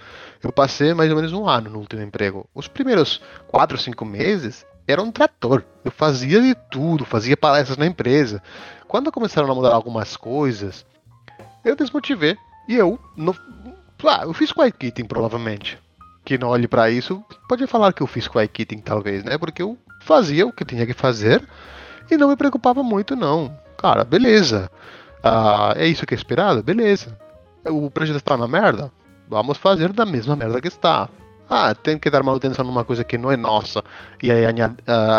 [0.41, 2.49] Eu passei mais ou menos um ano no último emprego.
[2.56, 5.63] Os primeiros quatro, cinco meses era um trator.
[5.84, 8.41] Eu fazia de tudo, fazia palestras na empresa.
[8.88, 10.86] Quando começaram a mudar algumas coisas,
[11.63, 12.38] eu desmotivei.
[12.67, 13.36] E eu não.
[14.06, 15.80] Ah, eu fiz quiet quitting, provavelmente.
[16.26, 19.38] Que não olhe para isso, pode falar que eu fiz quiet quitting, talvez, né?
[19.38, 21.46] Porque eu fazia o que tinha que fazer
[22.10, 23.58] e não me preocupava muito, não.
[23.78, 24.69] Cara, beleza.
[25.24, 26.62] Ah, é isso que é esperado?
[26.62, 27.17] Beleza.
[27.65, 28.91] O projeto está na merda?
[29.28, 31.10] Vamos fazer da mesma merda que está.
[31.56, 33.84] Ah, tem que dar manutenção numa coisa que não é nossa
[34.24, 34.74] e aí uh,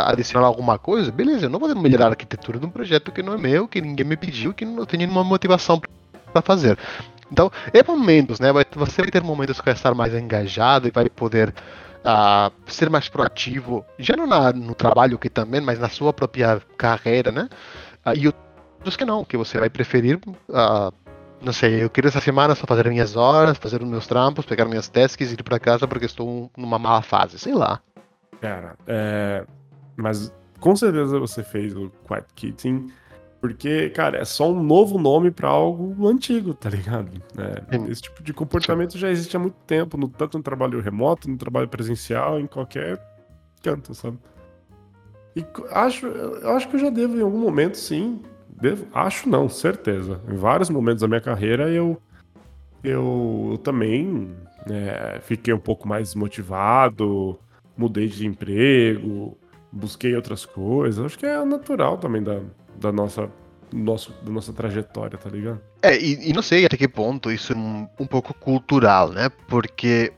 [0.07, 3.35] adicionar alguma coisa, beleza, eu não vou melhorar a arquitetura de um projeto que não
[3.35, 5.81] é meu, que ninguém me pediu, que não tenho nenhuma motivação
[6.33, 6.77] para fazer.
[7.31, 8.49] Então, é momentos, né?
[8.75, 13.09] Você vai ter momentos que vai estar mais engajado e vai poder uh, ser mais
[13.09, 17.49] proativo, já não na, no trabalho que também, mas na sua própria carreira, né?
[18.05, 20.93] Uh, e outros que não, que você vai preferir uh,
[21.45, 24.65] não sei, eu queria essa semana só fazer minhas horas, fazer os meus trampos, pegar
[24.65, 27.81] minhas tasks e ir para casa porque estou numa mala fase, sei lá.
[28.41, 29.45] Cara, é...
[29.97, 32.87] mas com certeza você fez o Quiet Kitten,
[33.41, 37.11] porque, cara, é só um novo nome para algo antigo, tá ligado?
[37.37, 41.29] É, esse tipo de comportamento já existe há muito tempo, no, tanto no trabalho remoto,
[41.29, 42.99] no trabalho presencial, em qualquer
[43.63, 44.19] canto, sabe?
[45.37, 48.23] E acho, eu acho que eu já devo, em algum momento, sim.
[48.61, 50.21] Devo, acho não, certeza.
[50.29, 52.01] Em vários momentos da minha carreira eu,
[52.83, 54.35] eu, eu também
[54.71, 57.39] é, fiquei um pouco mais motivado,
[57.77, 59.37] mudei de emprego,
[59.71, 61.05] busquei outras coisas.
[61.05, 62.41] Acho que é natural também da,
[62.77, 63.29] da nossa
[63.73, 65.61] nosso, da nossa trajetória, tá ligado?
[65.83, 69.29] É, e, e, não sei até que ponto isso é um, um pouco cultural, né?
[69.49, 70.13] Porque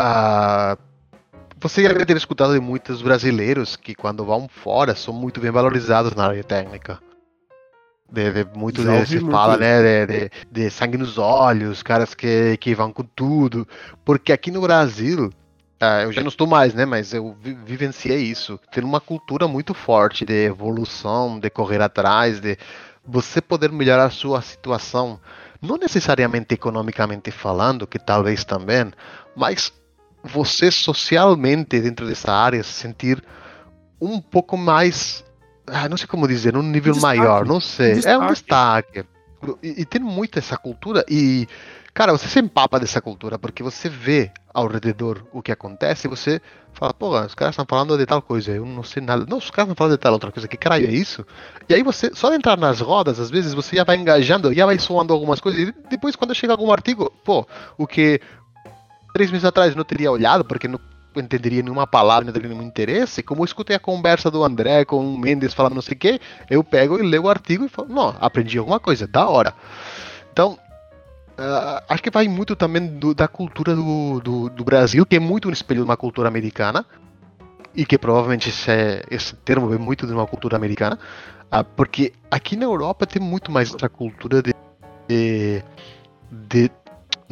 [0.00, 0.78] uh,
[1.62, 5.50] você já deve ter escutado de muitos brasileiros que quando vão fora são muito bem
[5.50, 6.98] valorizados na área técnica.
[8.10, 12.56] De, de, muito de, se muito fala, né, de, de, sangue nos olhos, caras que,
[12.58, 13.66] que vão com tudo.
[14.04, 15.32] Porque aqui no Brasil,
[15.80, 16.84] ah, eu já não estou mais, né?
[16.84, 18.58] Mas eu vi, vivenciei isso.
[18.70, 22.58] Tem uma cultura muito forte de evolução, de correr atrás, de
[23.06, 25.18] você poder melhorar a sua situação.
[25.60, 28.92] Não necessariamente economicamente falando, que talvez também,
[29.34, 29.72] mas
[30.22, 33.22] você socialmente dentro dessa área sentir
[34.00, 35.24] um pouco mais
[35.66, 37.94] ah, não sei como dizer, um nível maior, não sei.
[37.94, 39.04] Um é um destaque.
[39.62, 41.48] E, e, tem muito essa cultura e,
[41.92, 46.10] cara, você se empapa dessa cultura porque você vê ao redor o que acontece e
[46.10, 46.40] você
[46.72, 49.26] fala, pô, os caras estão falando de tal coisa, eu não sei nada.
[49.28, 51.26] Não, os caras estão falando de tal outra coisa, que caralho é isso?
[51.68, 54.64] E aí você, só de entrar nas rodas, às vezes você já vai engajando, já
[54.64, 58.20] vai soando algumas coisas e depois quando chega algum artigo, pô, o que
[59.12, 60.80] três meses atrás não teria olhado porque não
[61.20, 65.14] entenderia nenhuma palavra, não teria nenhum interesse, como eu escutei a conversa do André com
[65.14, 67.88] o Mendes falando não sei o que, eu pego e leio o artigo e falo,
[67.88, 69.54] não, aprendi alguma coisa, da hora.
[70.32, 70.58] Então,
[71.38, 75.20] uh, acho que vai muito também do, da cultura do, do, do, Brasil, que é
[75.20, 76.84] muito um espelho de uma cultura americana,
[77.74, 80.98] e que provavelmente esse, é, esse termo vem muito de uma cultura americana,
[81.52, 84.54] uh, porque aqui na Europa tem muito mais essa cultura de,
[85.08, 85.62] de,
[86.30, 86.70] de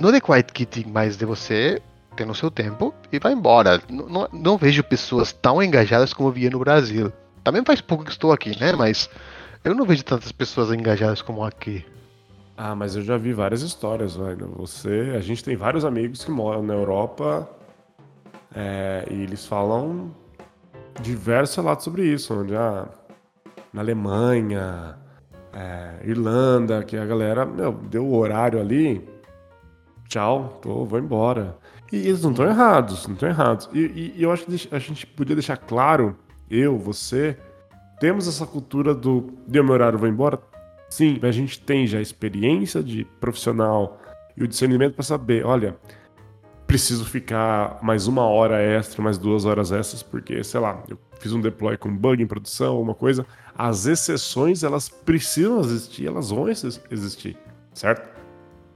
[0.01, 1.81] não de quiet quitting, mas de você
[2.17, 3.81] tem no seu tempo e vai embora.
[3.89, 7.13] Não, não, não, vejo pessoas tão engajadas como via no Brasil.
[7.45, 8.73] Também faz pouco que estou aqui, né?
[8.73, 9.09] Mas
[9.63, 11.85] eu não vejo tantas pessoas engajadas como aqui.
[12.57, 14.53] Ah, mas eu já vi várias histórias, velho.
[14.57, 17.49] Você, a gente tem vários amigos que moram na Europa
[18.55, 20.15] é, e eles falam
[21.01, 22.89] diversos relatos sobre isso, onde ah,
[23.73, 24.97] na Alemanha,
[25.53, 29.07] é, Irlanda, que a galera, meu, deu o horário ali,
[30.11, 31.57] tchau, tô, vou embora.
[31.91, 33.71] E eles não estão errados, não estão errados.
[33.73, 36.17] E, e, e, eu acho que a gente podia deixar claro,
[36.51, 37.39] eu, você,
[38.01, 40.39] temos essa cultura do deu meu horário, vou embora.
[40.91, 44.01] Sim, a gente tem já a experiência de profissional
[44.37, 45.77] e o discernimento para saber, olha,
[46.67, 51.33] preciso ficar mais uma hora extra, mais duas horas extras, porque, sei lá, eu fiz
[51.33, 53.25] um deploy com bug em produção, alguma coisa.
[53.57, 57.37] As exceções, elas precisam existir, elas vão existir,
[57.73, 58.09] certo?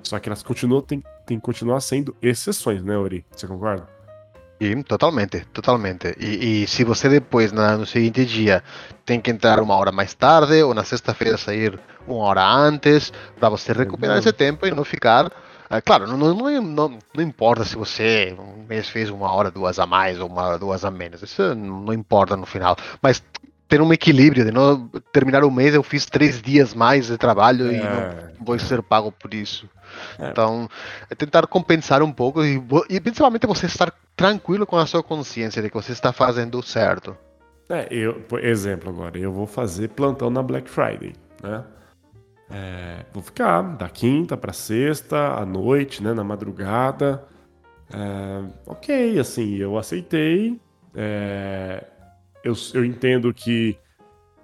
[0.02, 3.24] Só que elas continuam, tem, tem que continuar sendo exceções, né, Ori?
[3.30, 3.88] Você concorda?
[4.60, 6.14] Sim, totalmente, totalmente.
[6.18, 8.62] E, e se você depois, na, no seguinte dia,
[9.04, 13.48] tem que entrar uma hora mais tarde, ou na sexta-feira sair uma hora antes, para
[13.48, 15.30] você recuperar esse tempo e não ficar.
[15.68, 19.78] É, claro, não, não, não, não, importa se você um mês fez uma hora, duas
[19.78, 22.76] a mais ou uma duas a menos, isso não importa no final.
[23.02, 23.22] Mas
[23.68, 27.70] ter um equilíbrio, de não terminar o mês eu fiz três dias mais de trabalho
[27.70, 27.74] é.
[27.74, 29.68] e não vou ser pago por isso.
[30.18, 30.28] É.
[30.28, 30.68] Então,
[31.10, 35.62] é tentar compensar um pouco e, e, principalmente você estar tranquilo com a sua consciência
[35.62, 37.16] de que você está fazendo certo.
[37.68, 41.64] É, eu, por exemplo, agora, eu vou fazer plantão na Black Friday, né?
[42.50, 47.24] É, vou ficar da quinta para sexta, à noite, né, na madrugada.
[47.92, 50.60] É, ok, assim, eu aceitei.
[50.94, 51.84] É,
[52.44, 53.76] eu, eu entendo que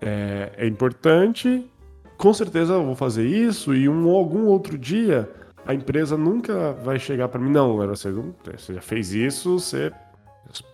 [0.00, 1.68] é, é importante.
[2.16, 5.28] Com certeza vou fazer isso e um algum outro dia
[5.66, 9.92] a empresa nunca vai chegar para mim, não, você, você já fez isso, você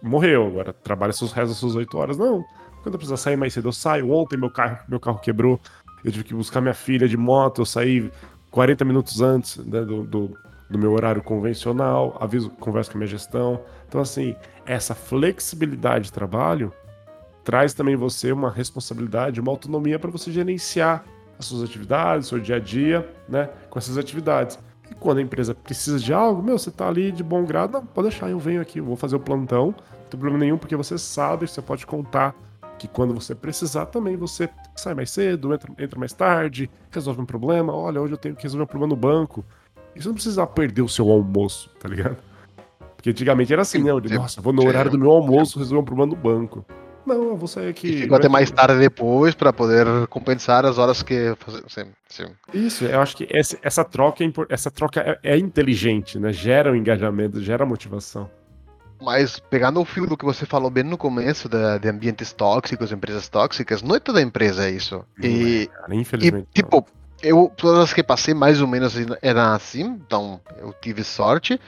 [0.03, 2.17] morreu, agora trabalha seus restos suas oito horas.
[2.17, 2.45] Não,
[2.83, 4.11] quando eu precisar sair mais cedo, eu saio.
[4.11, 5.61] Ontem meu carro, meu carro quebrou,
[6.05, 8.11] eu tive que buscar minha filha de moto, eu saí
[8.51, 10.39] 40 minutos antes né, do, do,
[10.71, 13.61] do, meu horário convencional, aviso, converso com a minha gestão.
[13.89, 16.73] Então, assim, essa flexibilidade de trabalho
[17.47, 21.05] traz também você uma responsabilidade, uma autonomia para você gerenciar
[21.39, 24.59] as suas atividades, seu dia a dia, né, com essas atividades.
[24.91, 27.87] E quando a empresa precisa de algo, meu, você tá ali de bom grado, não,
[27.87, 30.75] pode deixar, eu venho aqui, eu vou fazer o plantão, não tem problema nenhum, porque
[30.75, 32.35] você sabe, você pode contar
[32.81, 37.27] que quando você precisar também você sai mais cedo, entra, entra mais tarde, resolve um
[37.27, 39.45] problema, olha, hoje eu tenho que resolver um problema no banco.
[39.95, 42.17] E você não precisa perder o seu almoço, tá ligado?
[42.97, 43.93] Porque antigamente era assim, né?
[43.93, 46.67] Eu, nossa, vou no horário do meu almoço resolver um problema no banco.
[47.07, 48.03] Não, eu vou sair aqui.
[48.03, 51.35] Ficou até mais tarde depois para poder compensar as horas que.
[51.69, 52.27] Sim, sim.
[52.53, 56.33] Isso, eu acho que essa, essa troca, é, essa troca é, é inteligente, né?
[56.33, 58.29] Gera um engajamento, gera motivação.
[59.01, 62.91] Mas pegando o fio do que você falou bem no começo da, de ambientes tóxicos,
[62.93, 65.05] empresas tóxicas, não é toda empresa isso.
[65.23, 66.49] E, é, cara, infelizmente.
[66.51, 66.87] E, tipo,
[67.23, 71.61] eu, todas as que passei mais ou menos eram assim, então eu tive sorte.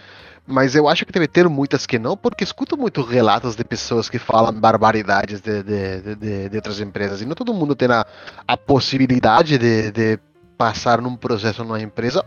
[0.50, 4.08] Mas eu acho que deve ter muitas que não, porque escuto muito relatos de pessoas
[4.08, 7.20] que falam barbaridades de, de, de, de outras empresas.
[7.20, 8.06] E não todo mundo tem a,
[8.46, 10.18] a possibilidade de, de
[10.56, 12.24] passar num processo numa empresa.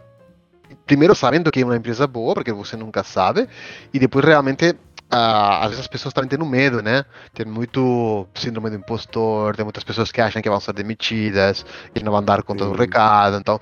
[0.86, 3.50] Primeiro sabendo que é uma empresa boa, porque você nunca sabe,
[3.92, 4.76] e depois realmente
[5.10, 7.04] às vezes as pessoas também tendo medo, né?
[7.34, 12.04] Tem muito síndrome do impostor, tem muitas pessoas que acham que vão ser demitidas, que
[12.04, 13.60] não vão dar conta do recado, então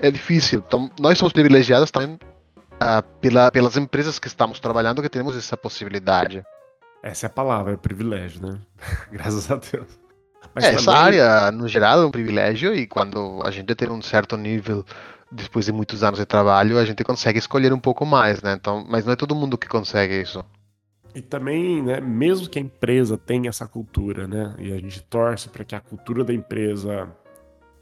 [0.00, 0.64] é difícil.
[0.66, 2.18] Então, nós somos privilegiados também
[2.82, 6.44] uh, pela, pelas empresas que estamos trabalhando que temos essa possibilidade.
[7.02, 8.58] Essa é a palavra, é privilégio, né?
[9.10, 9.98] Graças a Deus.
[10.54, 10.82] Mas é, também...
[10.82, 14.84] Essa área, no geral, é um privilégio e quando a gente tem um certo nível
[15.30, 18.54] depois de muitos anos de trabalho, a gente consegue escolher um pouco mais, né?
[18.54, 20.42] Então, mas não é todo mundo que consegue isso.
[21.14, 25.48] E também, né, mesmo que a empresa tenha essa cultura, né, e a gente torce
[25.48, 27.08] para que a cultura da empresa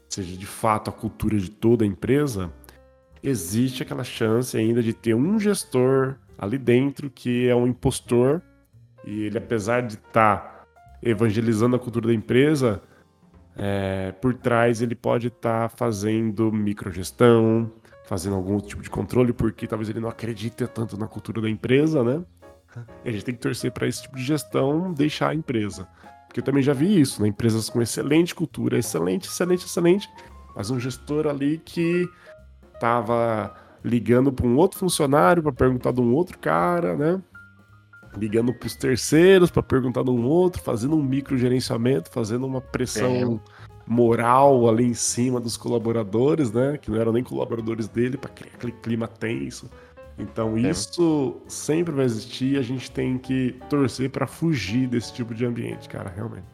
[0.09, 2.51] seja de fato a cultura de toda a empresa,
[3.29, 8.41] existe aquela chance ainda de ter um gestor ali dentro que é um impostor
[9.05, 10.65] e ele, apesar de estar tá
[11.01, 12.81] evangelizando a cultura da empresa,
[13.55, 17.71] é, por trás ele pode estar tá fazendo microgestão,
[18.05, 21.49] fazendo algum outro tipo de controle, porque talvez ele não acredite tanto na cultura da
[21.49, 22.23] empresa, né?
[23.03, 25.87] E a gente tem que torcer para esse tipo de gestão deixar a empresa.
[26.27, 27.29] Porque eu também já vi isso, né?
[27.29, 30.09] Empresas com excelente cultura, excelente, excelente, excelente,
[30.55, 32.07] mas um gestor ali que
[32.79, 33.53] tava
[33.83, 37.21] ligando para um outro funcionário para perguntar de um outro cara, né?
[38.17, 43.39] ligando para os terceiros para perguntar de um outro, fazendo um microgerenciamento, fazendo uma pressão
[43.45, 43.69] é.
[43.85, 46.77] moral ali em cima dos colaboradores, né?
[46.77, 49.69] Que não eram nem colaboradores dele, para criar aquele clima tenso.
[50.17, 50.61] Então é.
[50.61, 55.45] isso sempre vai existir e a gente tem que torcer para fugir desse tipo de
[55.45, 56.45] ambiente, cara, realmente.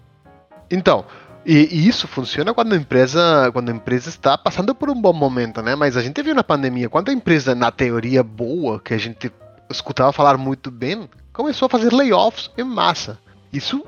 [0.69, 1.05] Então,
[1.45, 5.13] e, e, isso funciona quando a empresa quando a empresa está passando por um bom
[5.13, 5.75] momento, né?
[5.75, 9.31] Mas a gente viu na pandemia, quando a empresa na teoria boa, que a gente
[9.69, 13.19] escutava falar muito bem, começou a fazer layoffs em massa.
[13.51, 13.85] Isso,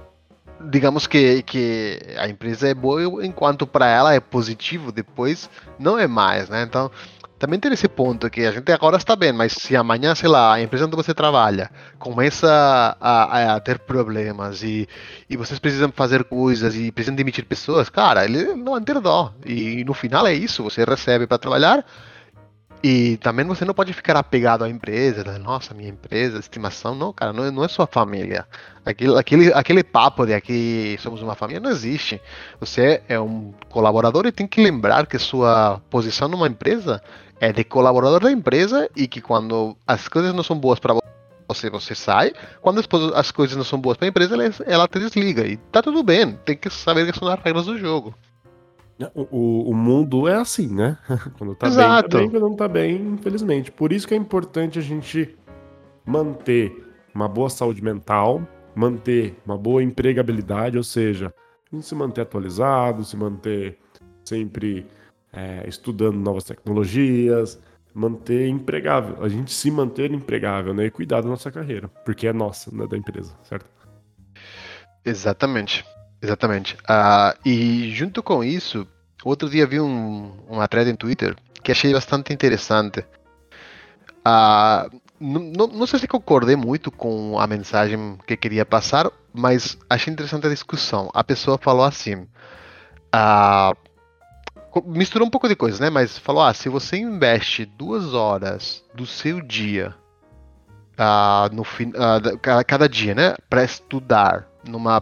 [0.70, 5.50] digamos que, que a empresa é boa enquanto para ela é positivo, depois
[5.80, 6.64] não é mais, né?
[6.64, 6.92] Então,
[7.38, 10.54] também tem esse ponto que a gente agora está bem, mas se amanhã, sei lá,
[10.54, 11.70] a empresa onde você trabalha
[12.00, 12.48] começa
[13.00, 14.88] a, a, ter problemas e,
[15.30, 19.34] e vocês precisam fazer coisas e precisam demitir pessoas, cara, ele não vai ter dó.
[19.46, 21.86] E no final é isso, você recebe para trabalhar
[22.88, 25.40] e também você não pode ficar apegado à empresa, né?
[25.40, 28.46] nossa, minha empresa, estimação, não, cara, não, é, não é sua família.
[28.86, 32.22] Aquele, aquele, aquele papo de aqui somos uma família não existe.
[32.60, 37.02] Você é um colaborador e tem que lembrar que sua posição numa empresa
[37.40, 40.96] é de colaborador da empresa e que quando as coisas não são boas para
[41.48, 42.34] você, você sai.
[42.62, 45.46] Quando as, as coisas não são boas para a empresa, ela, ela te desliga.
[45.46, 48.14] E tá tudo bem, tem que saber que são as regras do jogo.
[49.14, 50.98] O, o, mundo é assim, né?
[51.38, 52.10] Quando tá Exato.
[52.10, 53.70] bem, tá bem, quando não tá bem, infelizmente.
[53.70, 55.38] Por isso que é importante a gente
[56.06, 58.42] manter uma boa saúde mental,
[58.74, 61.34] manter uma boa empregabilidade, ou seja,
[61.82, 63.78] se manter atualizado, se manter
[64.24, 64.88] sempre
[65.36, 67.60] é, estudando novas tecnologias,
[67.94, 70.86] manter empregável, a gente se manter empregável, né?
[70.86, 73.70] E cuidar da nossa carreira, porque é nossa, não é da empresa, certo?
[75.04, 75.86] Exatamente.
[76.22, 76.76] Exatamente.
[76.76, 78.88] Uh, e junto com isso,
[79.24, 83.06] outro dia vi um, uma thread em Twitter que achei bastante interessante.
[84.26, 90.48] Uh, não, sei se concordei muito com a mensagem que queria passar, mas achei interessante
[90.48, 91.12] a discussão.
[91.14, 92.16] A pessoa falou assim:
[93.14, 93.78] uh,
[94.86, 95.90] misturou um pouco de coisas, né?
[95.90, 99.94] Mas falou: ah, se você investe duas horas do seu dia,
[100.98, 105.02] uh, no uh, cada dia, né, para estudar numa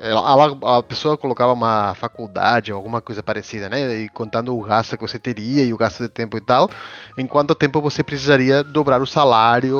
[0.00, 3.94] ela, a pessoa colocava uma faculdade ou alguma coisa parecida, né?
[3.94, 6.68] E contando o gasto que você teria e o gasto de tempo e tal,
[7.16, 9.78] em quanto tempo você precisaria dobrar o salário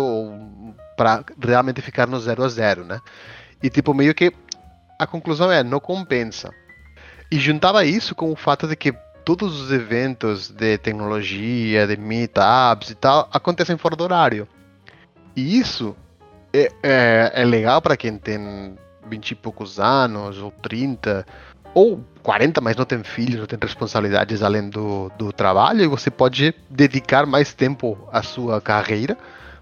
[0.97, 3.01] para realmente ficar no zero a zero, né?
[3.63, 4.33] E tipo, meio que
[4.99, 6.51] a conclusão é, não compensa.
[7.31, 12.91] E juntava isso com o fato de que todos os eventos de tecnologia, de meetups
[12.91, 14.47] e tal, acontecem fora do horário.
[15.35, 15.97] E isso
[16.53, 18.77] é, é, é legal para quem tem
[19.09, 21.27] 20 e poucos anos, ou 30,
[21.75, 26.11] ou 40, mas não tem filhos, não tem responsabilidades além do, do trabalho, e você
[26.11, 29.17] pode dedicar mais tempo à sua carreira.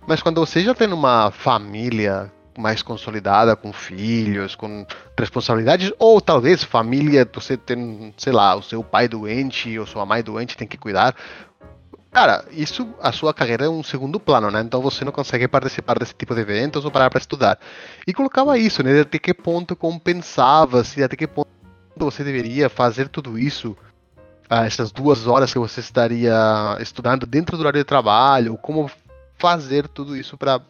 [0.06, 4.86] Mas quando você já tem uma família mais consolidada, com filhos, com
[5.18, 10.22] responsabilidades, ou talvez família, você tem, sei lá, o seu pai doente ou sua mãe
[10.22, 11.14] doente tem que cuidar.
[12.12, 14.61] Cara, isso, a sua carreira é um segundo plano, né?
[14.61, 17.59] Então você não consegue participar desse tipo de eventos ou parar para estudar.
[18.07, 19.00] E colocava isso, né?
[19.00, 21.48] Até que ponto compensava, se até que ponto
[21.96, 23.74] você deveria fazer tudo isso,
[24.48, 26.34] ah, essas duas horas que você estaria
[26.80, 28.90] estudando dentro do horário de trabalho, como
[29.38, 30.61] fazer tudo isso para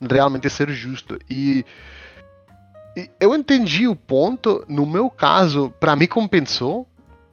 [0.00, 1.18] realmente ser justo.
[1.28, 1.64] E,
[3.20, 6.86] eu entendi o ponto, no meu caso, para mim compensou,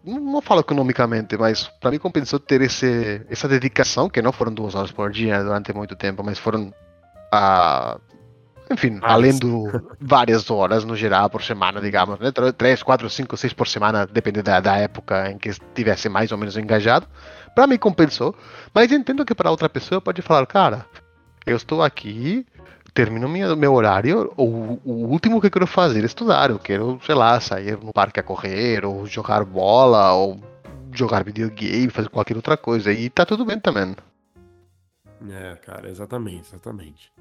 [0.04, 4.76] não falo economicamente, mas para mim compensou ter esse, essa dedicação, que não foram duas
[4.76, 6.74] horas por dia durante muito tempo, mas foram,
[7.32, 7.98] ah,
[8.70, 9.68] enfim, ah, além do
[10.02, 12.30] várias horas no geral por semana, digamos, né?
[12.58, 16.38] três, quatro, cinco, seis por semana, dependendo da, da época em que estivesse mais ou
[16.38, 17.08] menos engajado.
[17.56, 18.36] Para mim compensou,
[18.74, 20.86] mas entendo que para outra pessoa pode falar, cara,
[21.46, 22.46] eu estou aqui
[22.94, 26.50] termino minha, meu horário, o, o último que eu quero fazer é estudar.
[26.52, 30.40] Eu quero, sei lá, sair no parque a correr, ou jogar bola, ou
[30.92, 32.92] jogar videogame, fazer qualquer outra coisa.
[32.92, 33.96] E tá tudo bem também.
[35.30, 37.12] É, cara, exatamente, exatamente.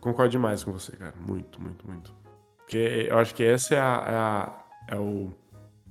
[0.00, 1.14] Concordo demais com você, cara.
[1.18, 2.14] Muito, muito, muito.
[2.58, 5.32] Porque eu acho que esse é, a, é, a, é, o,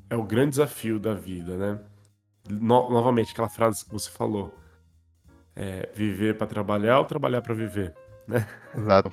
[0.09, 1.79] é o grande desafio da vida, né?
[2.49, 4.53] No, novamente, aquela frase que você falou.
[5.57, 7.95] É, viver para trabalhar ou trabalhar para viver?
[8.27, 8.45] Né?
[8.75, 9.11] Exato.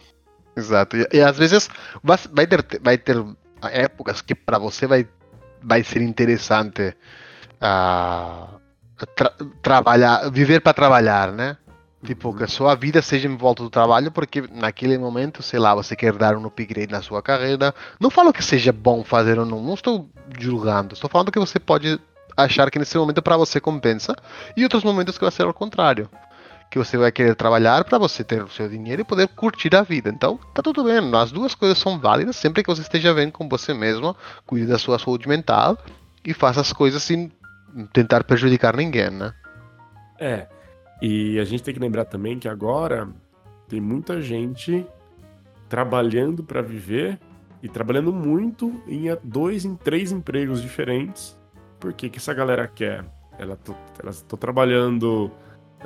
[0.57, 0.97] Exato.
[0.97, 1.69] E, e, às vezes
[2.33, 3.17] vai ter, vai ter
[3.63, 5.09] épocas que para você vai,
[5.63, 6.95] vai ser interessante
[7.57, 8.61] uh,
[9.15, 9.33] tra
[9.63, 11.57] trabalhar, viver para trabalhar, né?
[12.05, 12.37] Tipo, uhum.
[12.37, 15.95] que a sua vida seja em volta do trabalho, porque naquele momento, sei lá, você
[15.95, 17.73] quer dar um upgrade na sua carreira.
[18.01, 20.95] Não falo que seja bom fazer ou não, não estou julgando.
[20.95, 22.01] Estou falando que você pode
[22.37, 24.17] achar que nesse momento para você compensa,
[24.57, 26.09] e outros momentos que vai ser ao contrário
[26.73, 29.83] que você vai querer trabalhar para você ter o seu dinheiro e poder curtir a
[29.83, 30.09] vida.
[30.09, 33.47] Então, tá tudo bem, as duas coisas são válidas sempre que você esteja bem com
[33.47, 34.17] você mesmo,
[34.47, 35.77] cuide da sua saúde mental
[36.25, 37.31] e faça as coisas sem
[37.93, 39.35] tentar prejudicar ninguém, né?
[40.19, 40.49] É.
[41.03, 43.07] E a gente tem que lembrar também que agora
[43.69, 44.87] tem muita gente
[45.69, 47.21] trabalhando para viver
[47.63, 51.39] e trabalhando muito em dois, em três empregos diferentes.
[51.79, 53.05] Por que essa galera quer?
[53.39, 53.59] Ela
[54.03, 55.31] elas estão trabalhando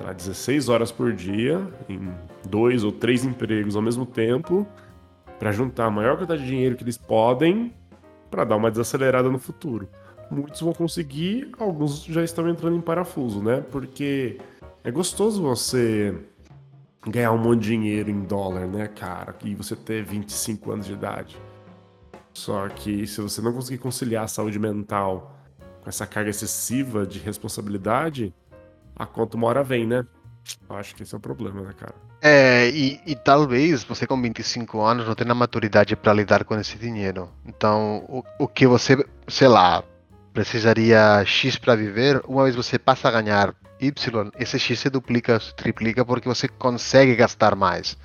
[0.04, 2.10] lá, 16 horas por dia, em
[2.48, 4.66] dois ou três empregos ao mesmo tempo,
[5.38, 7.72] para juntar a maior quantidade de dinheiro que eles podem
[8.30, 9.88] para dar uma desacelerada no futuro.
[10.30, 13.64] Muitos vão conseguir, alguns já estão entrando em parafuso, né?
[13.70, 14.38] Porque
[14.82, 16.14] é gostoso você
[17.06, 19.34] ganhar um monte de dinheiro em dólar, né, cara?
[19.44, 21.36] E você ter 25 anos de idade.
[22.32, 25.34] Só que se você não conseguir conciliar a saúde mental
[25.82, 28.34] com essa carga excessiva de responsabilidade,
[28.96, 30.04] a conta uma hora vem, né?
[30.70, 31.94] Acho que esse é o problema, né, cara?
[32.22, 36.78] É, e, e talvez você com 25 anos não tenha maturidade para lidar com esse
[36.78, 37.30] dinheiro.
[37.44, 39.84] Então, o, o que você, sei lá,
[40.32, 45.38] precisaria X para viver, uma vez você passa a ganhar Y, esse X se duplica,
[45.38, 47.98] se triplica porque você consegue gastar mais.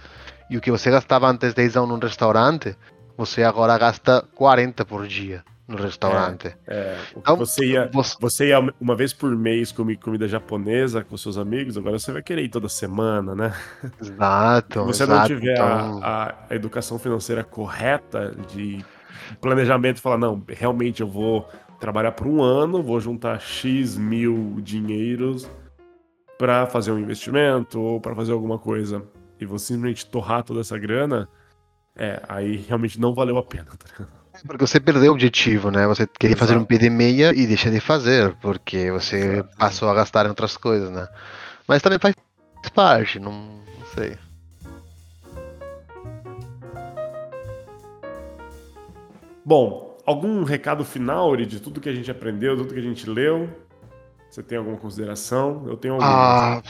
[0.50, 2.76] E o que você gastava antes de ir a um restaurante,
[3.16, 6.48] você agora gasta 40 por dia no restaurante.
[6.68, 6.98] É, é.
[7.16, 8.16] Então, você, ia, você...
[8.20, 12.22] você ia uma vez por mês comer comida japonesa com seus amigos, agora você vai
[12.22, 13.54] querer ir toda semana, né?
[14.00, 14.80] Exato.
[14.82, 16.00] Se você exato, não tiver então...
[16.04, 18.84] a, a, educação financeira correta de
[19.40, 21.48] planejamento, falar, não, realmente eu vou
[21.80, 25.50] trabalhar por um ano, vou juntar X mil dinheiros
[26.38, 29.04] para fazer um investimento ou para fazer alguma coisa
[29.40, 31.28] e vou simplesmente torrar toda essa grana,
[31.96, 33.66] é, aí realmente não valeu a pena.
[33.66, 35.88] Tá porque você perdeu o objetivo, né?
[35.88, 39.94] Você queria fazer um P de meia e deixa de fazer, porque você passou a
[39.94, 41.08] gastar em outras coisas, né?
[41.68, 42.16] Mas também faz
[42.74, 44.18] parte, não, não sei.
[49.44, 53.50] Bom, algum recado final de tudo que a gente aprendeu, tudo que a gente leu?
[54.30, 55.66] Você tem alguma consideração?
[55.68, 56.62] Eu tenho alguma.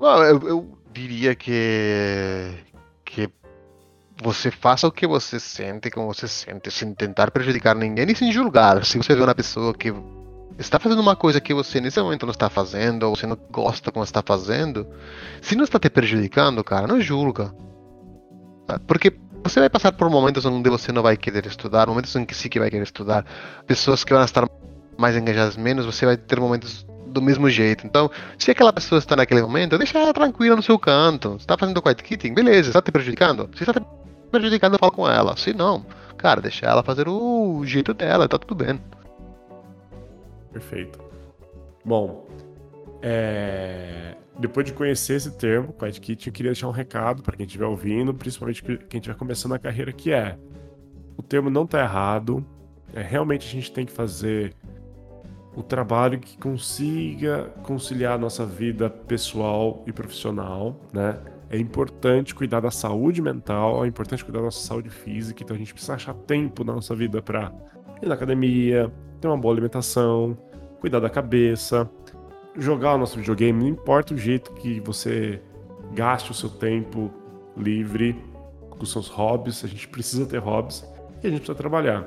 [0.00, 2.50] Ah, eu, eu diria que
[4.22, 8.32] você faça o que você sente, como você sente, sem tentar prejudicar ninguém e sem
[8.32, 8.84] julgar.
[8.84, 9.92] Se você vê uma pessoa que
[10.58, 13.92] está fazendo uma coisa que você nesse momento não está fazendo, ou você não gosta
[13.92, 14.86] como está fazendo,
[15.40, 17.54] se não está te prejudicando, cara, não julga.
[18.66, 19.12] Ah, porque
[19.44, 22.48] você vai passar por momentos onde você não vai querer estudar, momentos em que sim
[22.48, 23.24] que vai querer estudar,
[23.66, 24.48] pessoas que vão estar
[24.98, 27.86] mais engajadas menos, você vai ter momentos do mesmo jeito.
[27.86, 31.36] Então, se aquela pessoa está naquele momento, deixa ela tranquila no seu canto.
[31.38, 33.48] Está fazendo quiet quitting, beleza, está te prejudicando?
[33.58, 33.80] Está te
[34.30, 35.36] prejudicando, eu falo com ela.
[35.36, 35.84] Se não,
[36.16, 38.80] cara, deixa ela fazer o jeito dela, tá tudo bem.
[40.52, 40.98] Perfeito.
[41.84, 42.26] Bom,
[43.02, 47.46] é, depois de conhecer esse termo, Quiet Kit, eu queria deixar um recado para quem
[47.46, 50.38] estiver ouvindo, principalmente quem estiver começando a carreira, que é
[51.16, 52.44] o termo não está errado.
[52.94, 54.54] É, realmente a gente tem que fazer
[55.54, 61.18] o trabalho que consiga conciliar a nossa vida pessoal e profissional, né?
[61.50, 65.58] É importante cuidar da saúde mental, é importante cuidar da nossa saúde física, então a
[65.58, 67.52] gente precisa achar tempo na nossa vida para
[68.02, 70.36] ir na academia, ter uma boa alimentação,
[70.78, 71.90] cuidar da cabeça,
[72.56, 75.40] jogar o nosso videogame, não importa o jeito que você
[75.94, 77.10] gaste o seu tempo
[77.56, 78.14] livre
[78.68, 80.86] com os seus hobbies, a gente precisa ter hobbies
[81.22, 82.06] e a gente precisa trabalhar.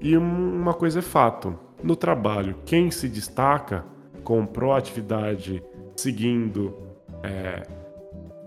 [0.00, 3.84] E uma coisa é fato, no trabalho, quem se destaca
[4.22, 5.62] com proatividade,
[5.96, 6.74] seguindo
[7.22, 7.62] é,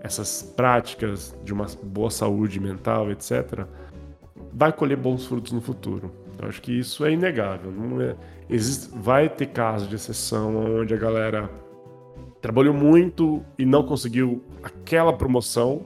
[0.00, 3.66] essas práticas de uma boa saúde mental, etc.,
[4.52, 6.10] vai colher bons frutos no futuro.
[6.40, 7.72] Eu acho que isso é inegável.
[8.00, 8.16] É,
[8.48, 11.50] existe, vai ter casos de exceção onde a galera
[12.40, 15.82] trabalhou muito e não conseguiu aquela promoção,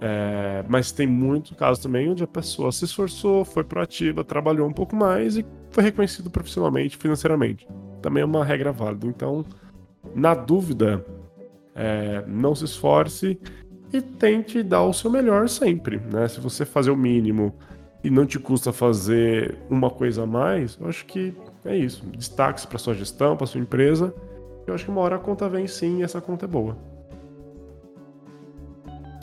[0.00, 4.72] é, mas tem muito caso também onde a pessoa se esforçou, foi proativa, trabalhou um
[4.72, 7.66] pouco mais e foi reconhecido profissionalmente, financeiramente.
[8.02, 9.06] Também é uma regra válida.
[9.06, 9.44] Então,
[10.14, 11.04] na dúvida,
[11.76, 13.38] é, não se esforce
[13.92, 15.98] e tente dar o seu melhor sempre.
[15.98, 16.26] Né?
[16.26, 17.54] Se você fazer o mínimo
[18.02, 22.04] e não te custa fazer uma coisa a mais, eu acho que é isso.
[22.16, 24.14] Destaque-se para sua gestão, para sua empresa.
[24.66, 26.76] Eu acho que uma hora a conta vem sim e essa conta é boa.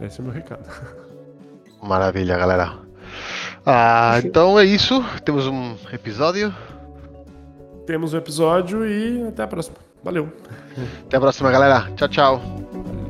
[0.01, 0.65] Esse é o meu recado.
[1.81, 2.77] Maravilha, galera.
[3.65, 5.03] Ah, então é isso.
[5.23, 6.53] Temos um episódio.
[7.85, 9.82] Temos um episódio e até a próxima.
[10.03, 10.27] Valeu.
[11.05, 11.89] Até a próxima, galera.
[11.95, 13.02] Tchau, tchau.